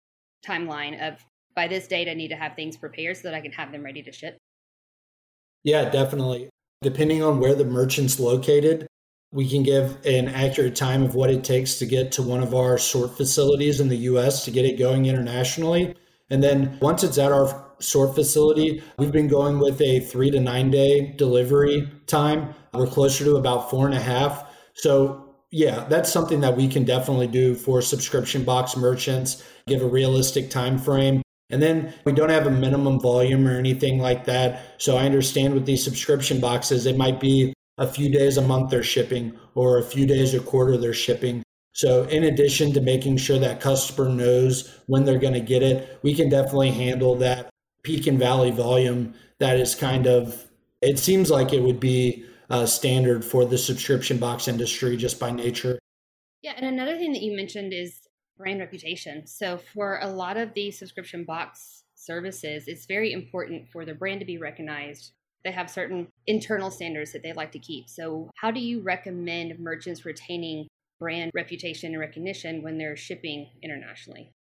timeline 0.45 0.99
of 1.07 1.23
by 1.55 1.67
this 1.67 1.87
date 1.87 2.07
i 2.07 2.13
need 2.13 2.29
to 2.29 2.35
have 2.35 2.55
things 2.55 2.77
prepared 2.77 3.17
so 3.17 3.23
that 3.23 3.33
i 3.33 3.41
can 3.41 3.51
have 3.51 3.71
them 3.71 3.83
ready 3.83 4.03
to 4.03 4.11
ship 4.11 4.37
yeah 5.63 5.89
definitely 5.89 6.49
depending 6.81 7.23
on 7.23 7.39
where 7.39 7.55
the 7.55 7.65
merchant's 7.65 8.19
located 8.19 8.87
we 9.31 9.47
can 9.47 9.63
give 9.63 9.97
an 10.05 10.29
accurate 10.29 10.75
time 10.75 11.03
of 11.03 11.15
what 11.15 11.29
it 11.29 11.43
takes 11.43 11.75
to 11.75 11.85
get 11.85 12.11
to 12.13 12.21
one 12.21 12.41
of 12.41 12.55
our 12.55 12.77
sort 12.77 13.17
facilities 13.17 13.79
in 13.79 13.89
the 13.89 13.97
US 13.97 14.45
to 14.45 14.51
get 14.51 14.65
it 14.65 14.79
going 14.79 15.05
internationally. 15.05 15.95
And 16.29 16.41
then 16.41 16.77
once 16.81 17.03
it's 17.03 17.17
at 17.17 17.31
our 17.31 17.65
sort 17.79 18.15
facility, 18.15 18.81
we've 18.97 19.11
been 19.11 19.27
going 19.27 19.59
with 19.59 19.81
a 19.81 19.99
three 19.99 20.31
to 20.31 20.39
nine 20.39 20.71
day 20.71 21.13
delivery 21.17 21.89
time. 22.07 22.53
We're 22.73 22.87
closer 22.87 23.25
to 23.25 23.35
about 23.35 23.69
four 23.69 23.85
and 23.85 23.95
a 23.95 23.99
half. 23.99 24.46
So, 24.77 25.35
yeah, 25.51 25.85
that's 25.89 26.11
something 26.11 26.41
that 26.41 26.57
we 26.57 26.67
can 26.67 26.83
definitely 26.83 27.27
do 27.27 27.55
for 27.55 27.81
subscription 27.81 28.43
box 28.43 28.75
merchants, 28.75 29.43
give 29.65 29.81
a 29.81 29.87
realistic 29.87 30.49
time 30.49 30.77
frame. 30.77 31.21
And 31.49 31.61
then 31.61 31.93
we 32.03 32.11
don't 32.11 32.29
have 32.29 32.45
a 32.45 32.51
minimum 32.51 32.99
volume 32.99 33.47
or 33.47 33.57
anything 33.57 33.99
like 33.99 34.25
that. 34.25 34.75
So 34.77 34.97
I 34.97 35.05
understand 35.05 35.53
with 35.53 35.65
these 35.65 35.83
subscription 35.83 36.41
boxes, 36.41 36.85
it 36.85 36.97
might 36.97 37.19
be 37.19 37.53
a 37.77 37.87
few 37.87 38.11
days 38.11 38.37
a 38.37 38.41
month 38.41 38.71
they're 38.71 38.83
shipping 38.83 39.37
or 39.55 39.77
a 39.77 39.83
few 39.83 40.05
days 40.05 40.33
a 40.33 40.39
quarter 40.39 40.77
they're 40.77 40.93
shipping. 40.93 41.43
So, 41.73 42.05
in 42.05 42.23
addition 42.23 42.73
to 42.73 42.81
making 42.81 43.17
sure 43.17 43.37
that 43.37 43.61
customer 43.61 44.09
knows 44.09 44.75
when 44.87 45.05
they're 45.05 45.19
going 45.19 45.35
to 45.35 45.39
get 45.39 45.61
it, 45.61 45.99
we 46.01 46.15
can 46.15 46.27
definitely 46.27 46.71
handle 46.71 47.15
that 47.17 47.49
peak 47.83 48.07
and 48.07 48.17
valley 48.17 48.49
volume 48.49 49.13
that 49.39 49.57
is 49.59 49.75
kind 49.75 50.07
of, 50.07 50.43
it 50.81 50.97
seems 50.97 51.29
like 51.29 51.53
it 51.53 51.61
would 51.61 51.79
be 51.79 52.25
uh, 52.49 52.65
standard 52.65 53.23
for 53.23 53.45
the 53.45 53.57
subscription 53.57 54.17
box 54.17 54.47
industry 54.47 54.97
just 54.97 55.19
by 55.19 55.31
nature. 55.31 55.79
Yeah. 56.41 56.53
And 56.55 56.65
another 56.65 56.97
thing 56.97 57.13
that 57.13 57.21
you 57.21 57.35
mentioned 57.35 57.73
is 57.73 57.99
brand 58.37 58.59
reputation. 58.59 59.25
So, 59.27 59.57
for 59.57 59.99
a 60.01 60.07
lot 60.07 60.37
of 60.37 60.53
the 60.53 60.71
subscription 60.71 61.23
box 61.23 61.83
services, 61.95 62.67
it's 62.67 62.85
very 62.85 63.11
important 63.11 63.67
for 63.69 63.85
their 63.85 63.95
brand 63.95 64.19
to 64.19 64.25
be 64.25 64.37
recognized 64.37 65.11
they 65.47 65.53
have 65.53 65.69
certain 65.69 66.07
internal 66.25 66.69
standards 66.69 67.13
that 67.13 67.23
they 67.23 67.31
like 67.31 67.53
to 67.53 67.59
keep. 67.59 67.89
So, 67.89 68.29
how 68.35 68.51
do 68.51 68.59
you 68.59 68.81
recommend 68.81 69.57
merchants 69.59 70.05
retaining 70.05 70.67
brand 70.99 71.31
reputation 71.33 71.91
and 71.93 71.99
recognition 71.99 72.63
when 72.63 72.77
they're 72.77 72.97
shipping 72.97 73.47
internationally? 73.63 74.33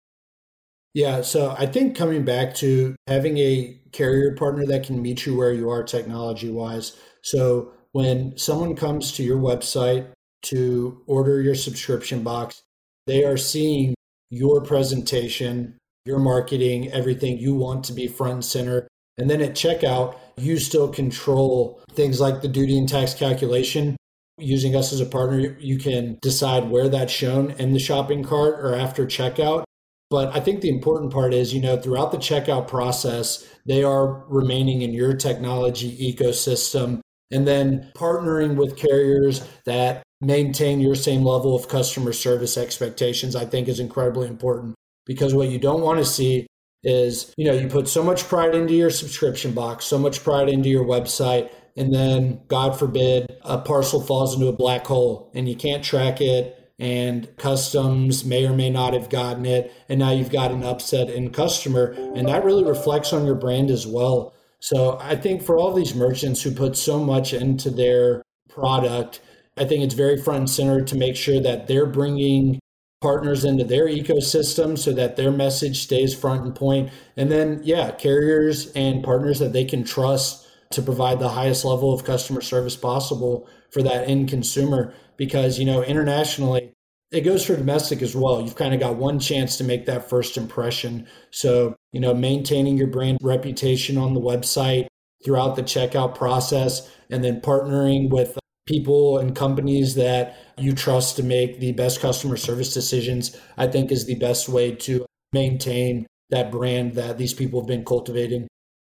Yeah, 0.95 1.23
so 1.23 1.55
I 1.59 1.67
think 1.67 1.97
coming 1.97 2.25
back 2.25 2.55
to 2.57 2.95
having 3.09 3.37
a 3.39 3.79
carrier 3.93 4.35
partner 4.37 4.65
that 4.67 4.87
can 4.87 5.03
meet 5.03 5.27
you 5.27 5.37
where 5.37 5.53
you 5.53 5.69
are 5.69 5.83
technology 5.83 6.51
wise. 6.51 6.97
So, 7.23 7.73
when 7.95 8.37
someone 8.37 8.75
comes 8.75 9.13
to 9.13 9.23
your 9.23 9.39
website 9.39 10.09
to 10.43 11.01
order 11.07 11.41
your 11.41 11.55
subscription 11.55 12.25
box, 12.25 12.61
they 13.07 13.23
are 13.23 13.37
seeing 13.37 13.95
your 14.31 14.61
presentation, 14.61 15.79
your 16.05 16.19
marketing, 16.19 16.91
everything 16.91 17.39
you 17.39 17.55
want 17.55 17.85
to 17.85 17.93
be 17.93 18.09
front 18.09 18.33
and 18.33 18.45
center. 18.45 18.89
And 19.17 19.31
then 19.31 19.41
at 19.41 19.53
checkout, 19.53 20.17
you 20.37 20.59
still 20.59 20.89
control 20.89 21.81
things 21.93 22.21
like 22.21 22.43
the 22.43 22.49
duty 22.49 22.77
and 22.77 22.89
tax 22.89 23.15
calculation. 23.15 23.97
Using 24.39 24.75
us 24.75 24.93
as 24.93 25.01
a 25.01 25.07
partner, 25.07 25.57
you 25.61 25.79
can 25.79 26.19
decide 26.21 26.69
where 26.69 26.89
that's 26.89 27.13
shown 27.13 27.53
in 27.53 27.75
the 27.75 27.79
shopping 27.79 28.25
cart 28.25 28.59
or 28.59 28.75
after 28.75 29.07
checkout. 29.07 29.63
But 30.11 30.35
I 30.35 30.41
think 30.41 30.63
the 30.63 30.69
important 30.69 31.13
part 31.13 31.33
is, 31.33 31.55
you 31.55 31.61
know, 31.61 31.77
throughout 31.77 32.11
the 32.11 32.19
checkout 32.19 32.67
process, 32.67 33.49
they 33.65 33.85
are 33.85 34.25
remaining 34.27 34.83
in 34.83 34.93
your 34.93 35.15
technology 35.15 36.13
ecosystem 36.13 37.01
and 37.35 37.47
then 37.47 37.91
partnering 37.97 38.55
with 38.55 38.77
carriers 38.77 39.47
that 39.67 40.05
maintain 40.21 40.81
your 40.81 40.95
same 40.95 41.25
level 41.25 41.55
of 41.57 41.69
customer 41.69 42.13
service 42.13 42.57
expectations, 42.57 43.35
I 43.35 43.45
think 43.45 43.69
is 43.69 43.81
incredibly 43.81 44.29
important. 44.29 44.77
Because 45.05 45.35
what 45.35 45.49
you 45.49 45.59
don't 45.59 45.83
want 45.83 45.99
to 45.99 46.05
see 46.05 46.47
is 46.85 47.33
you 47.37 47.47
know 47.47 47.55
you 47.55 47.67
put 47.67 47.89
so 47.89 48.05
much 48.05 48.25
pride 48.29 48.55
into 48.55 48.75
your 48.75 48.91
subscription 48.91 49.53
box 49.53 49.87
so 49.87 49.99
much 49.99 50.23
pride 50.23 50.51
into 50.51 50.69
your 50.69 50.85
website 50.85 51.51
and 51.77 51.95
then 51.95 52.39
god 52.47 52.79
forbid 52.79 53.27
a 53.43 53.57
parcel 53.57 54.03
falls 54.03 54.35
into 54.35 54.49
a 54.49 54.53
black 54.53 54.87
hole 54.87 55.31
and 55.35 55.49
you 55.49 55.57
can't 55.57 55.83
track 55.83 56.21
it 56.21 56.73
and 56.79 57.35
customs 57.39 58.25
may 58.25 58.45
or 58.47 58.53
may 58.53 58.69
not 58.69 58.93
have 58.93 59.09
gotten 59.09 59.47
it 59.47 59.73
and 59.89 59.99
now 59.99 60.11
you've 60.11 60.31
got 60.31 60.51
an 60.51 60.63
upset 60.63 61.09
in 61.09 61.31
customer 61.31 61.95
and 62.15 62.29
that 62.29 62.45
really 62.45 62.65
reflects 62.65 63.15
on 63.15 63.25
your 63.25 63.35
brand 63.35 63.71
as 63.71 63.87
well 63.87 64.35
So 64.65 64.97
I 64.99 65.15
think 65.15 65.43
for 65.43 65.59
all 65.59 65.75
these 65.75 65.95
merchants 65.95 66.41
who 66.41 66.51
put 66.51 66.75
so 66.75 66.99
much 66.99 67.35
into 67.35 67.69
their 67.69 68.23
product, 68.49 69.21
I 69.59 69.67
think 69.67 69.85
it's 69.85 69.93
very 69.93 70.17
front 70.17 70.39
and 70.39 70.49
center 70.51 70.83
to 70.83 70.97
make 70.97 71.17
sure 71.17 71.39
that 71.39 71.67
they're 71.67 71.85
bringing 71.85 72.59
partners 73.03 73.45
into 73.45 73.65
their 73.65 73.87
ecosystem 73.89 74.79
so 74.79 74.95
that 74.95 75.17
their 75.17 75.31
message 75.31 75.83
stays 75.83 76.15
front 76.15 76.47
and 76.47 76.55
point. 76.55 76.91
And 77.15 77.31
then, 77.31 77.61
yeah, 77.63 77.91
carriers 77.91 78.73
and 78.73 79.05
partners 79.05 79.39
that 79.41 79.53
they 79.53 79.67
can 79.67 79.85
trust 79.85 80.47
to 80.71 80.81
provide 80.81 81.19
the 81.19 81.29
highest 81.29 81.67
level 81.67 81.93
of 81.93 82.05
customer 82.05 82.41
service 82.41 82.75
possible 82.75 83.47
for 83.71 83.83
that 83.83 84.09
end 84.09 84.31
consumer. 84.31 84.95
Because, 85.19 85.59
you 85.59 85.67
know, 85.67 85.83
internationally, 85.83 86.73
it 87.15 87.21
goes 87.21 87.47
for 87.47 87.55
domestic 87.55 88.03
as 88.03 88.17
well. 88.17 88.41
You've 88.41 88.57
kind 88.57 88.75
of 88.75 88.81
got 88.81 88.97
one 88.97 89.21
chance 89.21 89.57
to 89.59 89.65
make 89.65 89.87
that 89.87 90.11
first 90.11 90.37
impression. 90.37 91.07
So, 91.31 91.77
you 91.93 92.01
know, 92.01 92.13
maintaining 92.13 92.77
your 92.77 92.89
brand 92.89 93.19
reputation 93.23 93.97
on 93.97 94.15
the 94.15 94.21
website 94.21 94.89
throughout 95.25 95.55
the 95.55 95.63
checkout 95.63 96.17
process 96.17 96.91
and 97.11 97.23
then 97.23 97.41
partnering 97.41 98.11
with 98.11 98.37
people 98.67 99.19
and 99.19 99.37
companies 99.37 99.95
that 99.95 100.37
you 100.59 100.73
trust 100.73 101.15
to 101.17 101.23
make 101.23 101.61
the 101.61 101.71
best 101.73 102.01
customer 102.01 102.37
service 102.37 102.75
decisions, 102.75 103.37
I 103.57 103.69
think 103.69 103.93
is 103.93 104.07
the 104.07 104.17
best 104.17 104.49
way 104.49 104.73
to 104.73 105.07
maintain 105.33 106.07
that 106.31 106.51
brand 106.51 106.95
that 106.95 107.17
these 107.17 107.33
people 107.33 107.61
have 107.61 107.69
been 107.69 107.85
cultivating. 107.85 108.49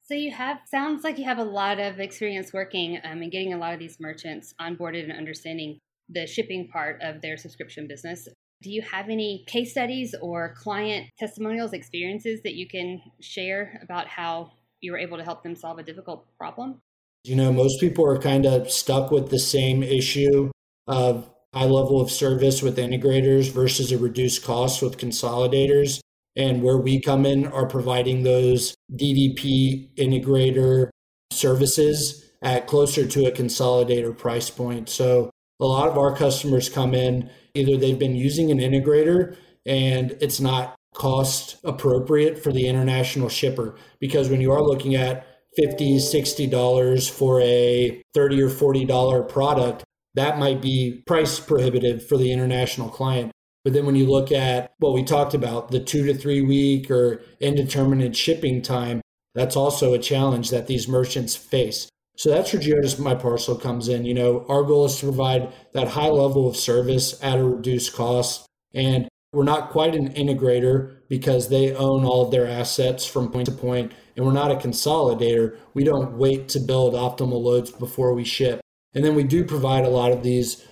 So 0.04 0.14
you 0.14 0.32
have 0.32 0.58
sounds 0.70 1.04
like 1.06 1.20
you 1.20 1.26
have 1.26 1.38
a 1.38 1.44
lot 1.44 1.80
of 1.80 2.00
experience 2.00 2.52
working 2.52 3.00
um, 3.04 3.22
and 3.22 3.32
getting 3.32 3.54
a 3.54 3.58
lot 3.58 3.74
of 3.74 3.80
these 3.80 3.98
merchants 4.00 4.54
onboarded 4.60 5.04
and 5.04 5.14
understanding 5.14 5.80
the 6.10 6.26
shipping 6.28 6.68
part 6.68 7.02
of 7.02 7.22
their 7.22 7.38
subscription 7.38 7.88
business. 7.88 8.28
Do 8.62 8.72
you 8.72 8.82
have 8.82 9.10
any 9.10 9.46
case 9.48 9.72
studies 9.72 10.14
or 10.22 10.54
client 10.58 11.08
testimonials, 11.18 11.72
experiences 11.72 12.42
that 12.44 12.56
you 12.56 12.68
can 12.68 13.02
share 13.22 13.80
about 13.82 14.08
how 14.08 14.52
you 14.82 14.92
were 14.92 14.98
able 14.98 15.18
to 15.18 15.24
help 15.24 15.44
them 15.44 15.56
solve 15.56 15.80
a 15.80 15.84
difficult 15.84 16.26
problem? 16.38 16.82
You 17.24 17.36
know, 17.36 17.54
most 17.54 17.80
people 17.80 18.06
are 18.06 18.18
kind 18.18 18.46
of 18.46 18.70
stuck 18.72 19.12
with 19.12 19.30
the 19.30 19.40
same 19.40 19.84
issue 19.84 20.52
of 20.88 21.30
high 21.54 21.66
level 21.66 22.02
of 22.02 22.12
service 22.12 22.62
with 22.62 22.78
integrators 22.78 23.52
versus 23.52 23.92
a 23.92 23.98
reduced 23.98 24.44
cost 24.44 24.82
with 24.82 24.98
consolidators. 24.98 26.00
And 26.36 26.64
where 26.64 26.78
we 26.78 27.02
come 27.02 27.26
in 27.26 27.48
are 27.48 27.66
providing 27.66 28.24
those 28.24 28.76
DDP 28.94 29.94
integrator 29.96 30.90
services 31.32 32.32
at 32.42 32.68
closer 32.68 33.06
to 33.06 33.26
a 33.26 33.32
consolidator 33.32 34.18
price 34.18 34.50
point. 34.50 34.90
So 34.90 35.30
a 35.60 35.66
lot 35.66 35.88
of 35.88 35.98
our 35.98 36.16
customers 36.16 36.70
come 36.70 36.94
in 36.94 37.30
either 37.54 37.78
they've 37.78 38.00
been 38.00 38.16
using 38.16 38.52
an 38.52 38.60
integrator 38.60 39.36
and 39.66 40.16
it's 40.22 40.40
not 40.40 40.76
cost 40.94 41.58
appropriate 41.64 42.42
for 42.42 42.52
the 42.52 42.68
international 42.68 43.30
shipper. 43.30 43.76
Because 44.00 44.30
when 44.30 44.42
you 44.42 44.52
are 44.52 44.62
looking 44.62 44.96
at 44.96 45.26
50 45.56 46.00
60 46.00 46.48
dollars 46.48 47.10
for 47.10 47.42
a 47.42 48.02
30 48.14 48.42
or 48.44 48.50
40 48.50 48.86
dollar 48.86 49.24
product 49.24 49.84
that 50.16 50.40
might 50.40 50.62
be 50.62 51.04
price 51.06 51.40
prohibitive 51.40 52.06
for 52.08 52.18
the 52.18 52.32
international 52.32 52.90
client. 52.90 53.32
But 53.64 53.74
then 53.74 53.86
when 53.86 53.96
you 53.96 54.06
look 54.06 54.32
at 54.32 54.72
what 54.80 54.94
we 54.94 55.04
talked 55.04 55.34
about 55.34 55.72
the 55.72 55.80
2 55.80 56.06
to 56.06 56.14
3 56.14 56.42
week 56.44 56.92
or 56.92 57.22
indeterminate 57.40 58.16
shipping 58.16 58.62
time 58.62 59.02
that's 59.34 59.56
also 59.56 59.94
a 59.94 60.00
challenge 60.00 60.50
that 60.50 60.68
these 60.68 60.88
merchants 60.88 61.36
face 61.36 61.90
so 62.20 62.30
that's 62.30 62.52
where 62.52 62.62
Geodis 62.62 63.00
My 63.00 63.16
Parcel 63.16 63.56
comes 63.56 63.88
in. 63.88 64.04
You 64.04 64.14
know, 64.14 64.46
our 64.50 64.64
goal 64.64 64.84
is 64.84 64.98
to 64.98 65.06
provide 65.06 65.54
that 65.74 65.88
high 65.88 66.10
level 66.10 66.50
of 66.50 66.58
service 66.58 67.18
at 67.24 67.40
a 67.40 67.44
reduced 67.46 67.94
cost. 67.94 68.46
And 68.74 69.08
we're 69.32 69.46
not 69.46 69.70
quite 69.70 69.96
an 69.96 70.14
integrator 70.16 70.98
because 71.08 71.48
they 71.48 71.74
own 71.74 72.04
all 72.04 72.26
of 72.26 72.32
their 72.32 72.46
assets 72.46 73.06
from 73.06 73.32
point 73.32 73.46
to 73.46 73.54
point, 73.54 73.94
and 74.18 74.26
we're 74.26 74.34
not 74.34 74.52
a 74.52 74.56
consolidator. 74.56 75.56
We 75.74 75.86
don't 75.86 76.18
wait 76.18 76.50
to 76.50 76.60
build 76.60 76.94
optimal 76.94 77.42
loads 77.42 77.72
before 77.72 78.14
we 78.14 78.26
ship. 78.26 78.60
And 78.94 79.06
then 79.06 79.16
we 79.16 79.24
do 79.24 79.46
provide 79.46 79.86
a 79.86 79.90
lot 79.90 80.12
of 80.12 80.22
these 80.22 80.68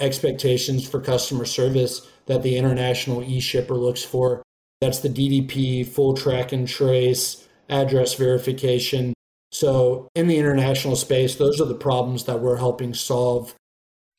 expectations 0.00 0.86
for 0.86 1.00
customer 1.00 1.46
service 1.46 2.06
that 2.26 2.42
the 2.42 2.58
international 2.58 3.22
e 3.22 3.40
shipper 3.40 3.74
looks 3.74 4.04
for. 4.04 4.42
That's 4.82 4.98
the 4.98 5.08
DDP, 5.08 5.86
full 5.86 6.12
track 6.12 6.52
and 6.52 6.68
trace, 6.68 7.48
address 7.70 8.12
verification, 8.14 9.14
so, 9.54 10.08
in 10.16 10.26
the 10.26 10.36
international 10.36 10.96
space, 10.96 11.36
those 11.36 11.60
are 11.60 11.64
the 11.64 11.76
problems 11.76 12.24
that 12.24 12.40
we're 12.40 12.56
helping 12.56 12.92
solve. 12.92 13.54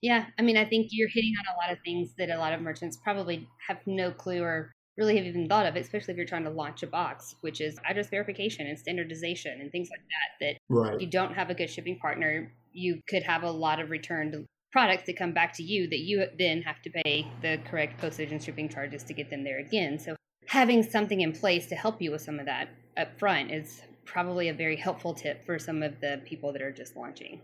Yeah, 0.02 0.28
I 0.40 0.42
mean, 0.42 0.56
I 0.56 0.64
think 0.64 0.88
you're 0.92 1.10
hitting 1.10 1.34
on 1.38 1.54
a 1.54 1.58
lot 1.58 1.78
of 1.78 1.84
things 1.84 2.14
that 2.18 2.30
a 2.30 2.38
lot 2.38 2.54
of 2.54 2.62
merchants 2.62 2.96
probably 2.96 3.46
have 3.68 3.80
no 3.86 4.12
clue 4.12 4.42
or 4.42 4.72
really 4.98 5.18
have 5.18 5.26
even 5.26 5.50
thought 5.50 5.66
of, 5.66 5.76
especially 5.76 6.14
if 6.14 6.18
you're 6.18 6.26
trying 6.26 6.46
to 6.46 6.50
launch 6.50 6.84
a 6.84 6.88
box, 6.88 7.36
which 7.42 7.60
is 7.60 7.78
address 7.86 8.10
verification 8.10 8.66
and 8.66 8.80
standardization 8.80 9.60
and 9.60 9.74
things 9.74 9.90
like 9.92 10.00
that. 10.00 10.46
That 10.46 10.58
right. 10.70 11.02
you 11.02 11.08
don't 11.08 11.34
have 11.34 11.50
a 11.50 11.54
good 11.54 11.70
shipping 11.70 12.00
partner, 12.00 12.50
you 12.72 13.02
could 13.10 13.24
have 13.24 13.44
a 13.44 13.52
lot 13.52 13.82
of 13.82 13.90
returned 13.90 14.46
products 14.72 15.04
that 15.08 15.18
come 15.18 15.34
back 15.34 15.52
to 15.56 15.64
you 15.64 15.90
that 15.90 16.00
you 16.00 16.26
then 16.40 16.62
have 16.62 16.82
to 16.84 16.90
pay 17.04 17.28
the 17.42 17.60
correct 17.70 18.00
postage 18.00 18.32
and 18.32 18.42
shipping 18.42 18.70
charges 18.70 19.04
to 19.04 19.14
get 19.14 19.30
them 19.30 19.44
there 19.44 19.60
again. 19.60 20.00
So 20.00 20.16
having 20.48 20.82
something 20.82 21.20
in 21.20 21.34
place 21.34 21.68
to 21.68 21.76
help 21.76 22.02
you 22.02 22.12
with 22.12 22.22
some 22.22 22.40
of 22.40 22.46
that 22.46 22.70
up 22.96 23.20
front 23.20 23.52
is 23.52 23.82
probably 24.06 24.50
a 24.50 24.54
very 24.54 24.76
helpful 24.76 25.14
tip 25.14 25.46
for 25.46 25.60
some 25.60 25.84
of 25.84 26.00
the 26.02 26.22
people 26.26 26.54
that 26.54 26.62
are 26.62 26.72
just 26.72 26.96
launching. 26.96 27.42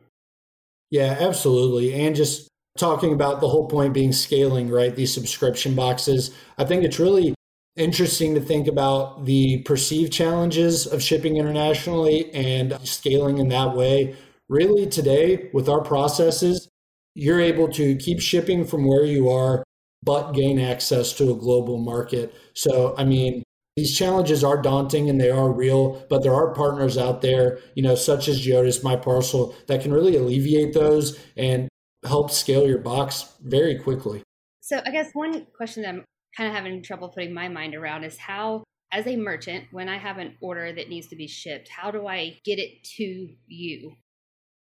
Yeah, 0.89 1.17
absolutely. 1.19 1.93
And 1.93 2.15
just 2.15 2.47
talking 2.77 3.13
about 3.13 3.41
the 3.41 3.47
whole 3.47 3.67
point 3.67 3.93
being 3.93 4.13
scaling, 4.13 4.69
right? 4.69 4.95
These 4.95 5.13
subscription 5.13 5.75
boxes. 5.75 6.35
I 6.57 6.65
think 6.65 6.83
it's 6.83 6.99
really 6.99 7.33
interesting 7.75 8.35
to 8.35 8.41
think 8.41 8.67
about 8.67 9.25
the 9.25 9.61
perceived 9.63 10.11
challenges 10.11 10.85
of 10.85 11.01
shipping 11.01 11.37
internationally 11.37 12.33
and 12.33 12.77
scaling 12.83 13.37
in 13.37 13.49
that 13.49 13.75
way. 13.75 14.15
Really, 14.49 14.85
today, 14.85 15.49
with 15.53 15.69
our 15.69 15.81
processes, 15.81 16.67
you're 17.15 17.39
able 17.39 17.69
to 17.69 17.95
keep 17.95 18.19
shipping 18.19 18.65
from 18.65 18.85
where 18.85 19.05
you 19.05 19.29
are, 19.29 19.63
but 20.03 20.33
gain 20.33 20.59
access 20.59 21.13
to 21.13 21.31
a 21.31 21.35
global 21.35 21.77
market. 21.77 22.33
So, 22.53 22.93
I 22.97 23.05
mean, 23.05 23.43
these 23.75 23.97
challenges 23.97 24.43
are 24.43 24.61
daunting 24.61 25.09
and 25.09 25.19
they 25.19 25.31
are 25.31 25.49
real, 25.51 26.05
but 26.09 26.23
there 26.23 26.33
are 26.33 26.53
partners 26.53 26.97
out 26.97 27.21
there, 27.21 27.59
you 27.75 27.81
know, 27.81 27.95
such 27.95 28.27
as 28.27 28.45
Geodis, 28.45 28.83
My 28.83 28.95
Parcel, 28.95 29.55
that 29.67 29.81
can 29.81 29.93
really 29.93 30.17
alleviate 30.17 30.73
those 30.73 31.17
and 31.37 31.69
help 32.05 32.31
scale 32.31 32.67
your 32.67 32.79
box 32.79 33.33
very 33.41 33.77
quickly. 33.79 34.23
So, 34.59 34.81
I 34.85 34.91
guess 34.91 35.09
one 35.13 35.47
question 35.55 35.83
that 35.83 35.89
I'm 35.89 36.03
kind 36.35 36.49
of 36.49 36.55
having 36.55 36.83
trouble 36.83 37.09
putting 37.09 37.33
my 37.33 37.47
mind 37.47 37.75
around 37.75 38.03
is 38.03 38.17
how, 38.17 38.63
as 38.91 39.07
a 39.07 39.15
merchant, 39.15 39.65
when 39.71 39.87
I 39.87 39.97
have 39.97 40.17
an 40.17 40.35
order 40.41 40.73
that 40.73 40.89
needs 40.89 41.07
to 41.07 41.15
be 41.15 41.27
shipped, 41.27 41.69
how 41.69 41.91
do 41.91 42.07
I 42.07 42.39
get 42.43 42.59
it 42.59 42.83
to 42.97 43.29
you? 43.47 43.93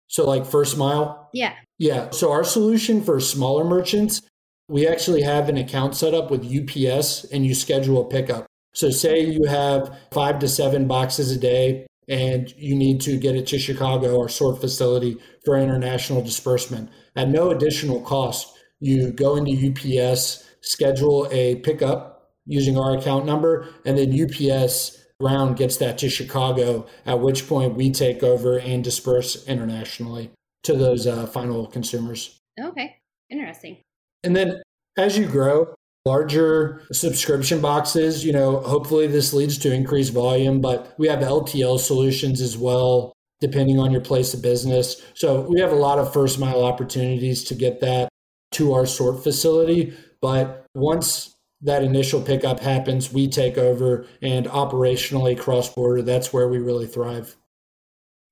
So, 0.06 0.24
like 0.24 0.46
first 0.46 0.76
mile? 0.76 1.30
Yeah. 1.32 1.54
Yeah. 1.78 2.10
So, 2.10 2.30
our 2.30 2.44
solution 2.44 3.02
for 3.02 3.18
smaller 3.18 3.64
merchants, 3.64 4.22
we 4.68 4.86
actually 4.86 5.22
have 5.22 5.48
an 5.48 5.56
account 5.56 5.96
set 5.96 6.14
up 6.14 6.30
with 6.30 6.44
UPS 6.44 7.24
and 7.24 7.44
you 7.44 7.54
schedule 7.54 8.00
a 8.00 8.08
pickup. 8.08 8.46
So, 8.74 8.90
say 8.90 9.20
you 9.20 9.44
have 9.44 9.96
five 10.12 10.38
to 10.40 10.48
seven 10.48 10.86
boxes 10.86 11.30
a 11.30 11.38
day 11.38 11.86
and 12.08 12.52
you 12.56 12.74
need 12.74 13.00
to 13.02 13.18
get 13.18 13.34
it 13.34 13.46
to 13.48 13.58
Chicago, 13.58 14.16
or 14.16 14.28
sort 14.28 14.60
facility, 14.60 15.16
for 15.44 15.56
international 15.56 16.22
disbursement. 16.22 16.90
At 17.16 17.28
no 17.28 17.50
additional 17.50 18.00
cost, 18.02 18.54
you 18.80 19.12
go 19.12 19.36
into 19.36 19.52
UPS, 19.52 20.44
schedule 20.60 21.28
a 21.30 21.56
pickup 21.56 22.30
using 22.46 22.78
our 22.78 22.96
account 22.96 23.24
number, 23.24 23.68
and 23.86 23.96
then 23.96 24.12
UPS 24.12 25.02
ground 25.20 25.56
gets 25.56 25.78
that 25.78 25.96
to 25.98 26.10
Chicago, 26.10 26.86
at 27.06 27.20
which 27.20 27.48
point 27.48 27.76
we 27.76 27.90
take 27.90 28.22
over 28.22 28.58
and 28.58 28.84
disperse 28.84 29.46
internationally 29.46 30.30
to 30.64 30.74
those 30.74 31.06
uh, 31.06 31.26
final 31.26 31.66
consumers. 31.66 32.38
Okay, 32.60 32.96
interesting. 33.30 33.78
And 34.22 34.34
then 34.34 34.62
as 34.98 35.16
you 35.16 35.26
grow, 35.26 35.74
larger 36.04 36.82
subscription 36.92 37.60
boxes. 37.60 38.24
You 38.24 38.32
know, 38.32 38.60
hopefully 38.60 39.06
this 39.06 39.32
leads 39.32 39.58
to 39.58 39.72
increased 39.72 40.12
volume, 40.12 40.60
but 40.60 40.94
we 40.98 41.08
have 41.08 41.20
LTL 41.20 41.78
solutions 41.78 42.40
as 42.40 42.56
well, 42.58 43.12
depending 43.40 43.78
on 43.78 43.90
your 43.90 44.00
place 44.00 44.34
of 44.34 44.42
business. 44.42 45.02
So 45.14 45.42
we 45.42 45.60
have 45.60 45.72
a 45.72 45.76
lot 45.76 45.98
of 45.98 46.12
first 46.12 46.38
mile 46.38 46.62
opportunities 46.62 47.44
to 47.44 47.54
get 47.54 47.80
that 47.80 48.08
to 48.52 48.74
our 48.74 48.86
sort 48.86 49.22
facility. 49.22 49.94
But 50.20 50.66
once 50.74 51.34
that 51.62 51.82
initial 51.82 52.20
pickup 52.20 52.60
happens, 52.60 53.12
we 53.12 53.28
take 53.28 53.56
over 53.56 54.06
and 54.20 54.46
operationally 54.46 55.38
cross 55.38 55.72
border, 55.72 56.02
that's 56.02 56.32
where 56.32 56.48
we 56.48 56.58
really 56.58 56.86
thrive. 56.86 57.36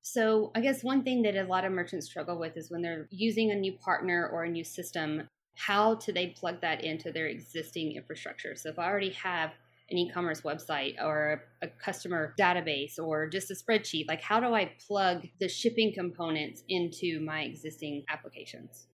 So, 0.04 0.50
I 0.54 0.60
guess 0.60 0.82
one 0.82 1.04
thing 1.04 1.22
that 1.22 1.36
a 1.36 1.44
lot 1.44 1.64
of 1.64 1.70
merchants 1.70 2.06
struggle 2.06 2.36
with 2.36 2.56
is 2.56 2.70
when 2.70 2.82
they're 2.82 3.06
using 3.10 3.52
a 3.52 3.54
new 3.54 3.72
partner 3.72 4.28
or 4.32 4.42
a 4.42 4.50
new 4.50 4.64
system, 4.64 5.28
how 5.56 5.96
do 5.96 6.12
they 6.12 6.28
plug 6.28 6.60
that 6.60 6.84
into 6.84 7.12
their 7.12 7.26
existing 7.26 7.96
infrastructure? 7.96 8.56
So 8.56 8.68
if 8.70 8.78
I 8.78 8.86
already 8.86 9.10
have 9.10 9.52
an 9.90 9.98
e-commerce 9.98 10.40
website 10.40 10.94
or 11.02 11.44
a 11.60 11.68
customer 11.68 12.34
database 12.38 12.98
or 12.98 13.28
just 13.28 13.50
a 13.50 13.54
spreadsheet, 13.54 14.08
like 14.08 14.22
how 14.22 14.40
do 14.40 14.54
I 14.54 14.72
plug 14.86 15.26
the 15.38 15.48
shipping 15.48 15.92
components 15.94 16.62
into 16.68 17.20
my 17.20 17.42
existing 17.42 18.04
applications? 18.08 18.86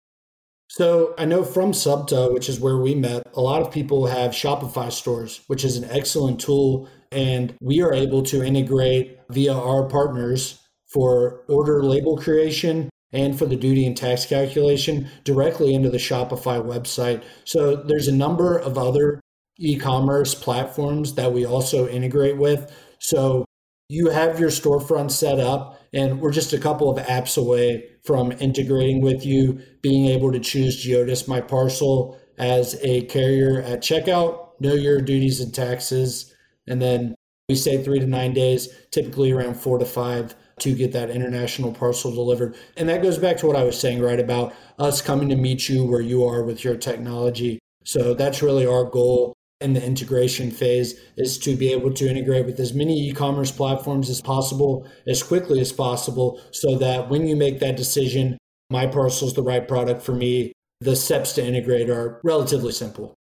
So 0.70 1.14
I 1.16 1.24
know 1.24 1.44
from 1.44 1.72
SUBTA, 1.72 2.34
which 2.34 2.48
is 2.48 2.60
where 2.60 2.76
we 2.76 2.94
met, 2.94 3.22
a 3.34 3.40
lot 3.40 3.62
of 3.62 3.72
people 3.72 4.06
have 4.06 4.32
Shopify 4.32 4.92
stores, 4.92 5.40
which 5.46 5.64
is 5.64 5.76
an 5.76 5.88
excellent 5.90 6.40
tool 6.40 6.88
And 7.10 7.54
we 7.62 7.80
are 7.80 7.94
able 7.94 8.22
to 8.24 8.42
integrate 8.44 9.18
via 9.30 9.54
our 9.54 9.84
partners 9.88 10.60
for 10.92 11.44
order 11.48 11.82
label 11.82 12.18
creation 12.18 12.90
and 13.12 13.38
for 13.38 13.46
the 13.46 13.56
duty 13.56 13.86
and 13.86 13.96
tax 13.96 14.26
calculation 14.26 15.08
directly 15.24 15.74
into 15.74 15.90
the 15.90 15.98
Shopify 15.98 16.62
website. 16.62 17.22
So 17.44 17.76
there's 17.76 18.08
a 18.08 18.14
number 18.14 18.56
of 18.58 18.76
other 18.76 19.20
e-commerce 19.58 20.34
platforms 20.34 21.14
that 21.14 21.32
we 21.32 21.44
also 21.44 21.88
integrate 21.88 22.36
with. 22.36 22.72
So 23.00 23.44
you 23.88 24.10
have 24.10 24.38
your 24.38 24.50
storefront 24.50 25.10
set 25.10 25.40
up 25.40 25.80
and 25.92 26.20
we're 26.20 26.32
just 26.32 26.52
a 26.52 26.58
couple 26.58 26.90
of 26.90 27.04
apps 27.06 27.38
away 27.38 27.84
from 28.04 28.32
integrating 28.32 29.00
with 29.00 29.24
you, 29.24 29.60
being 29.82 30.06
able 30.06 30.30
to 30.32 30.40
choose 30.40 30.84
Geodis 30.84 31.26
My 31.26 31.40
Parcel 31.40 32.18
as 32.36 32.78
a 32.82 33.02
carrier 33.06 33.62
at 33.62 33.80
checkout, 33.80 34.60
know 34.60 34.74
your 34.74 35.00
duties 35.00 35.40
and 35.40 35.52
taxes, 35.54 36.34
and 36.66 36.80
then 36.80 37.14
we 37.48 37.54
say 37.54 37.82
three 37.82 37.98
to 37.98 38.06
nine 38.06 38.34
days, 38.34 38.68
typically 38.90 39.32
around 39.32 39.54
four 39.54 39.78
to 39.78 39.86
five 39.86 40.34
to 40.60 40.74
get 40.74 40.92
that 40.92 41.10
international 41.10 41.72
parcel 41.72 42.12
delivered. 42.12 42.56
And 42.76 42.88
that 42.88 43.02
goes 43.02 43.18
back 43.18 43.36
to 43.38 43.46
what 43.46 43.56
I 43.56 43.64
was 43.64 43.78
saying, 43.78 44.00
right, 44.00 44.20
about 44.20 44.54
us 44.78 45.00
coming 45.00 45.28
to 45.28 45.36
meet 45.36 45.68
you 45.68 45.84
where 45.84 46.00
you 46.00 46.24
are 46.24 46.42
with 46.42 46.64
your 46.64 46.76
technology. 46.76 47.58
So 47.84 48.14
that's 48.14 48.42
really 48.42 48.66
our 48.66 48.84
goal 48.84 49.34
in 49.60 49.72
the 49.72 49.84
integration 49.84 50.50
phase 50.50 51.00
is 51.16 51.38
to 51.38 51.56
be 51.56 51.72
able 51.72 51.92
to 51.92 52.08
integrate 52.08 52.46
with 52.46 52.60
as 52.60 52.74
many 52.74 53.08
e-commerce 53.08 53.50
platforms 53.50 54.08
as 54.08 54.20
possible 54.20 54.88
as 55.06 55.22
quickly 55.22 55.60
as 55.60 55.72
possible 55.72 56.40
so 56.52 56.78
that 56.78 57.08
when 57.08 57.26
you 57.26 57.34
make 57.34 57.58
that 57.58 57.76
decision 57.76 58.38
my 58.70 58.86
parcel 58.86 59.26
is 59.26 59.34
the 59.34 59.42
right 59.42 59.66
product 59.66 60.02
for 60.02 60.12
me 60.12 60.52
the 60.80 60.94
steps 60.94 61.32
to 61.32 61.44
integrate 61.44 61.90
are 61.90 62.20
relatively 62.22 62.70
simple 62.70 63.14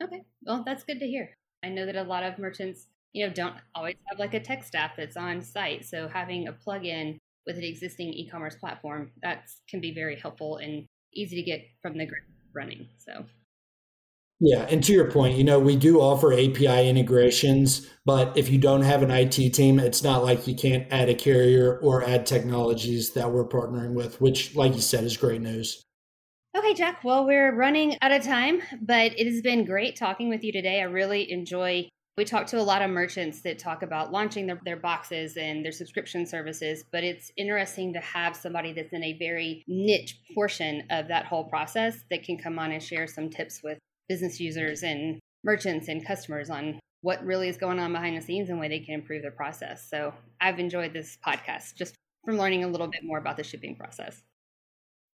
okay 0.00 0.22
well 0.44 0.62
that's 0.64 0.84
good 0.84 1.00
to 1.00 1.06
hear 1.06 1.34
i 1.64 1.68
know 1.68 1.84
that 1.84 1.96
a 1.96 2.02
lot 2.04 2.22
of 2.22 2.38
merchants 2.38 2.86
you 3.12 3.26
know 3.26 3.32
don't 3.32 3.54
always 3.74 3.96
have 4.08 4.18
like 4.18 4.34
a 4.34 4.40
tech 4.40 4.64
staff 4.64 4.92
that's 4.96 5.16
on 5.16 5.40
site 5.42 5.84
so 5.84 6.08
having 6.08 6.48
a 6.48 6.52
plug-in 6.52 7.18
with 7.46 7.56
an 7.56 7.64
existing 7.64 8.12
e-commerce 8.12 8.54
platform 8.56 9.10
that 9.22 9.48
can 9.68 9.80
be 9.80 9.92
very 9.92 10.18
helpful 10.18 10.58
and 10.58 10.86
easy 11.14 11.36
to 11.36 11.42
get 11.42 11.64
from 11.80 11.96
the 11.98 12.06
ground 12.06 12.24
running 12.54 12.86
so 12.98 13.24
yeah, 14.44 14.66
and 14.68 14.82
to 14.82 14.92
your 14.92 15.08
point, 15.08 15.38
you 15.38 15.44
know, 15.44 15.60
we 15.60 15.76
do 15.76 16.00
offer 16.00 16.32
API 16.32 16.88
integrations, 16.88 17.88
but 18.04 18.36
if 18.36 18.50
you 18.50 18.58
don't 18.58 18.82
have 18.82 19.04
an 19.04 19.10
IT 19.12 19.54
team, 19.54 19.78
it's 19.78 20.02
not 20.02 20.24
like 20.24 20.48
you 20.48 20.56
can't 20.56 20.84
add 20.90 21.08
a 21.08 21.14
carrier 21.14 21.78
or 21.78 22.02
add 22.02 22.26
technologies 22.26 23.12
that 23.12 23.30
we're 23.30 23.46
partnering 23.46 23.94
with, 23.94 24.20
which, 24.20 24.56
like 24.56 24.74
you 24.74 24.80
said, 24.80 25.04
is 25.04 25.16
great 25.16 25.40
news. 25.40 25.84
Okay, 26.58 26.74
Jack. 26.74 27.04
Well, 27.04 27.24
we're 27.24 27.54
running 27.54 27.96
out 28.02 28.10
of 28.10 28.24
time, 28.24 28.62
but 28.80 29.16
it 29.16 29.28
has 29.28 29.42
been 29.42 29.64
great 29.64 29.94
talking 29.94 30.28
with 30.28 30.42
you 30.42 30.50
today. 30.50 30.80
I 30.80 30.86
really 30.86 31.30
enjoy. 31.30 31.88
We 32.18 32.26
talk 32.26 32.46
to 32.48 32.60
a 32.60 32.62
lot 32.62 32.82
of 32.82 32.90
merchants 32.90 33.40
that 33.40 33.58
talk 33.58 33.82
about 33.82 34.12
launching 34.12 34.46
their, 34.46 34.60
their 34.66 34.76
boxes 34.76 35.38
and 35.38 35.64
their 35.64 35.72
subscription 35.72 36.26
services, 36.26 36.84
but 36.92 37.04
it's 37.04 37.32
interesting 37.38 37.94
to 37.94 38.00
have 38.00 38.36
somebody 38.36 38.74
that's 38.74 38.92
in 38.92 39.02
a 39.02 39.16
very 39.18 39.64
niche 39.66 40.20
portion 40.34 40.82
of 40.90 41.08
that 41.08 41.24
whole 41.24 41.44
process 41.44 42.04
that 42.10 42.22
can 42.22 42.36
come 42.36 42.58
on 42.58 42.70
and 42.70 42.82
share 42.82 43.06
some 43.06 43.30
tips 43.30 43.62
with 43.64 43.78
business 44.10 44.38
users 44.38 44.82
and 44.82 45.18
merchants 45.42 45.88
and 45.88 46.06
customers 46.06 46.50
on 46.50 46.78
what 47.00 47.24
really 47.24 47.48
is 47.48 47.56
going 47.56 47.78
on 47.78 47.92
behind 47.92 48.16
the 48.16 48.20
scenes 48.20 48.50
and 48.50 48.60
way 48.60 48.68
they 48.68 48.78
can 48.78 48.94
improve 48.94 49.22
their 49.22 49.30
process. 49.30 49.88
So 49.88 50.12
I've 50.40 50.58
enjoyed 50.58 50.92
this 50.92 51.16
podcast 51.26 51.76
just 51.76 51.94
from 52.24 52.36
learning 52.36 52.62
a 52.62 52.68
little 52.68 52.88
bit 52.88 53.00
more 53.04 53.18
about 53.18 53.38
the 53.38 53.44
shipping 53.44 53.74
process. 53.74 54.22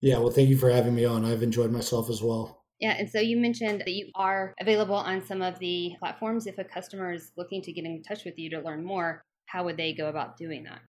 Yeah, 0.02 0.18
well, 0.18 0.32
thank 0.32 0.50
you 0.50 0.58
for 0.58 0.70
having 0.70 0.96
me 0.96 1.06
on. 1.06 1.26
I've 1.26 1.44
enjoyed 1.44 1.72
myself 1.72 2.10
as 2.10 2.22
well. 2.22 2.64
Yeah, 2.80 2.92
and 2.92 3.10
so 3.10 3.20
you 3.20 3.38
mentioned 3.38 3.82
that 3.82 3.94
you 3.94 4.12
are 4.16 4.54
available 4.60 4.96
on 4.96 5.26
some 5.26 5.42
of 5.42 5.58
the 5.60 5.94
platforms. 6.00 6.46
If 6.46 6.60
a 6.60 6.64
customer 6.64 7.12
is 7.12 7.32
looking 7.36 7.62
to 7.64 7.72
get 7.72 7.86
in 7.86 8.04
touch 8.04 8.24
with 8.24 8.38
you 8.38 8.50
to 8.52 8.62
learn 8.62 8.86
more, 8.86 9.24
how 9.48 9.64
would 9.64 9.78
they 9.78 9.94
go 9.94 10.10
about 10.10 10.38
doing 10.38 10.64
that? 10.66 10.82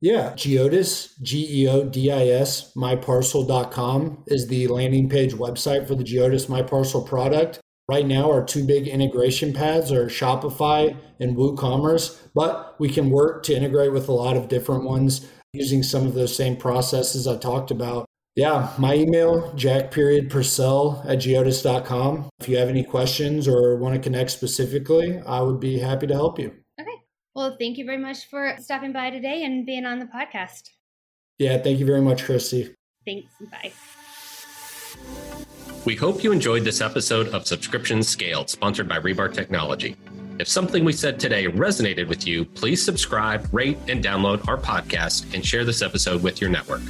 Yeah, 0.00 0.32
Geodis, 0.32 1.20
G 1.22 1.62
E 1.62 1.68
O 1.68 1.84
D 1.84 2.10
I 2.10 2.26
S, 2.26 2.72
myparcel.com 2.74 4.24
is 4.26 4.48
the 4.48 4.66
landing 4.66 5.08
page 5.08 5.32
website 5.32 5.86
for 5.86 5.94
the 5.94 6.04
Geodis 6.04 6.48
My 6.48 6.60
Parcel 6.60 7.02
product. 7.02 7.60
Right 7.88 8.06
now, 8.06 8.30
our 8.30 8.44
two 8.44 8.64
big 8.64 8.88
integration 8.88 9.52
paths 9.52 9.92
are 9.92 10.06
Shopify 10.06 10.96
and 11.20 11.36
WooCommerce, 11.36 12.18
but 12.34 12.76
we 12.80 12.88
can 12.88 13.10
work 13.10 13.42
to 13.44 13.54
integrate 13.54 13.92
with 13.92 14.08
a 14.08 14.12
lot 14.12 14.36
of 14.36 14.48
different 14.48 14.84
ones 14.84 15.28
using 15.52 15.82
some 15.82 16.06
of 16.06 16.14
those 16.14 16.34
same 16.34 16.56
processes 16.56 17.26
I 17.26 17.36
talked 17.36 17.70
about. 17.70 18.06
Yeah, 18.34 18.72
my 18.78 18.94
email, 18.94 19.52
jack 19.56 19.90
period 19.90 20.30
purcell 20.30 21.04
at 21.06 21.18
geodis.com. 21.18 22.30
If 22.40 22.48
you 22.48 22.56
have 22.56 22.70
any 22.70 22.82
questions 22.82 23.46
or 23.46 23.76
want 23.76 23.94
to 23.94 24.00
connect 24.00 24.30
specifically, 24.30 25.20
I 25.26 25.42
would 25.42 25.60
be 25.60 25.78
happy 25.78 26.06
to 26.06 26.14
help 26.14 26.38
you. 26.38 26.54
Okay. 26.80 26.96
Well, 27.34 27.56
thank 27.60 27.76
you 27.76 27.84
very 27.84 27.98
much 27.98 28.30
for 28.30 28.56
stopping 28.58 28.94
by 28.94 29.10
today 29.10 29.44
and 29.44 29.66
being 29.66 29.84
on 29.84 29.98
the 29.98 30.06
podcast. 30.06 30.70
Yeah, 31.38 31.58
thank 31.58 31.78
you 31.78 31.84
very 31.84 32.00
much, 32.00 32.24
Christy. 32.24 32.74
Thanks. 33.04 33.30
Bye. 33.50 33.72
We 35.84 35.94
hope 35.94 36.24
you 36.24 36.32
enjoyed 36.32 36.64
this 36.64 36.80
episode 36.80 37.28
of 37.28 37.46
Subscription 37.46 38.02
Scaled, 38.02 38.48
sponsored 38.48 38.88
by 38.88 38.98
Rebar 38.98 39.34
Technology. 39.34 39.96
If 40.38 40.48
something 40.48 40.86
we 40.86 40.94
said 40.94 41.20
today 41.20 41.48
resonated 41.48 42.08
with 42.08 42.26
you, 42.26 42.46
please 42.46 42.82
subscribe, 42.82 43.46
rate, 43.52 43.78
and 43.88 44.02
download 44.02 44.48
our 44.48 44.56
podcast 44.56 45.34
and 45.34 45.44
share 45.44 45.64
this 45.64 45.82
episode 45.82 46.22
with 46.22 46.40
your 46.40 46.48
network. 46.48 46.80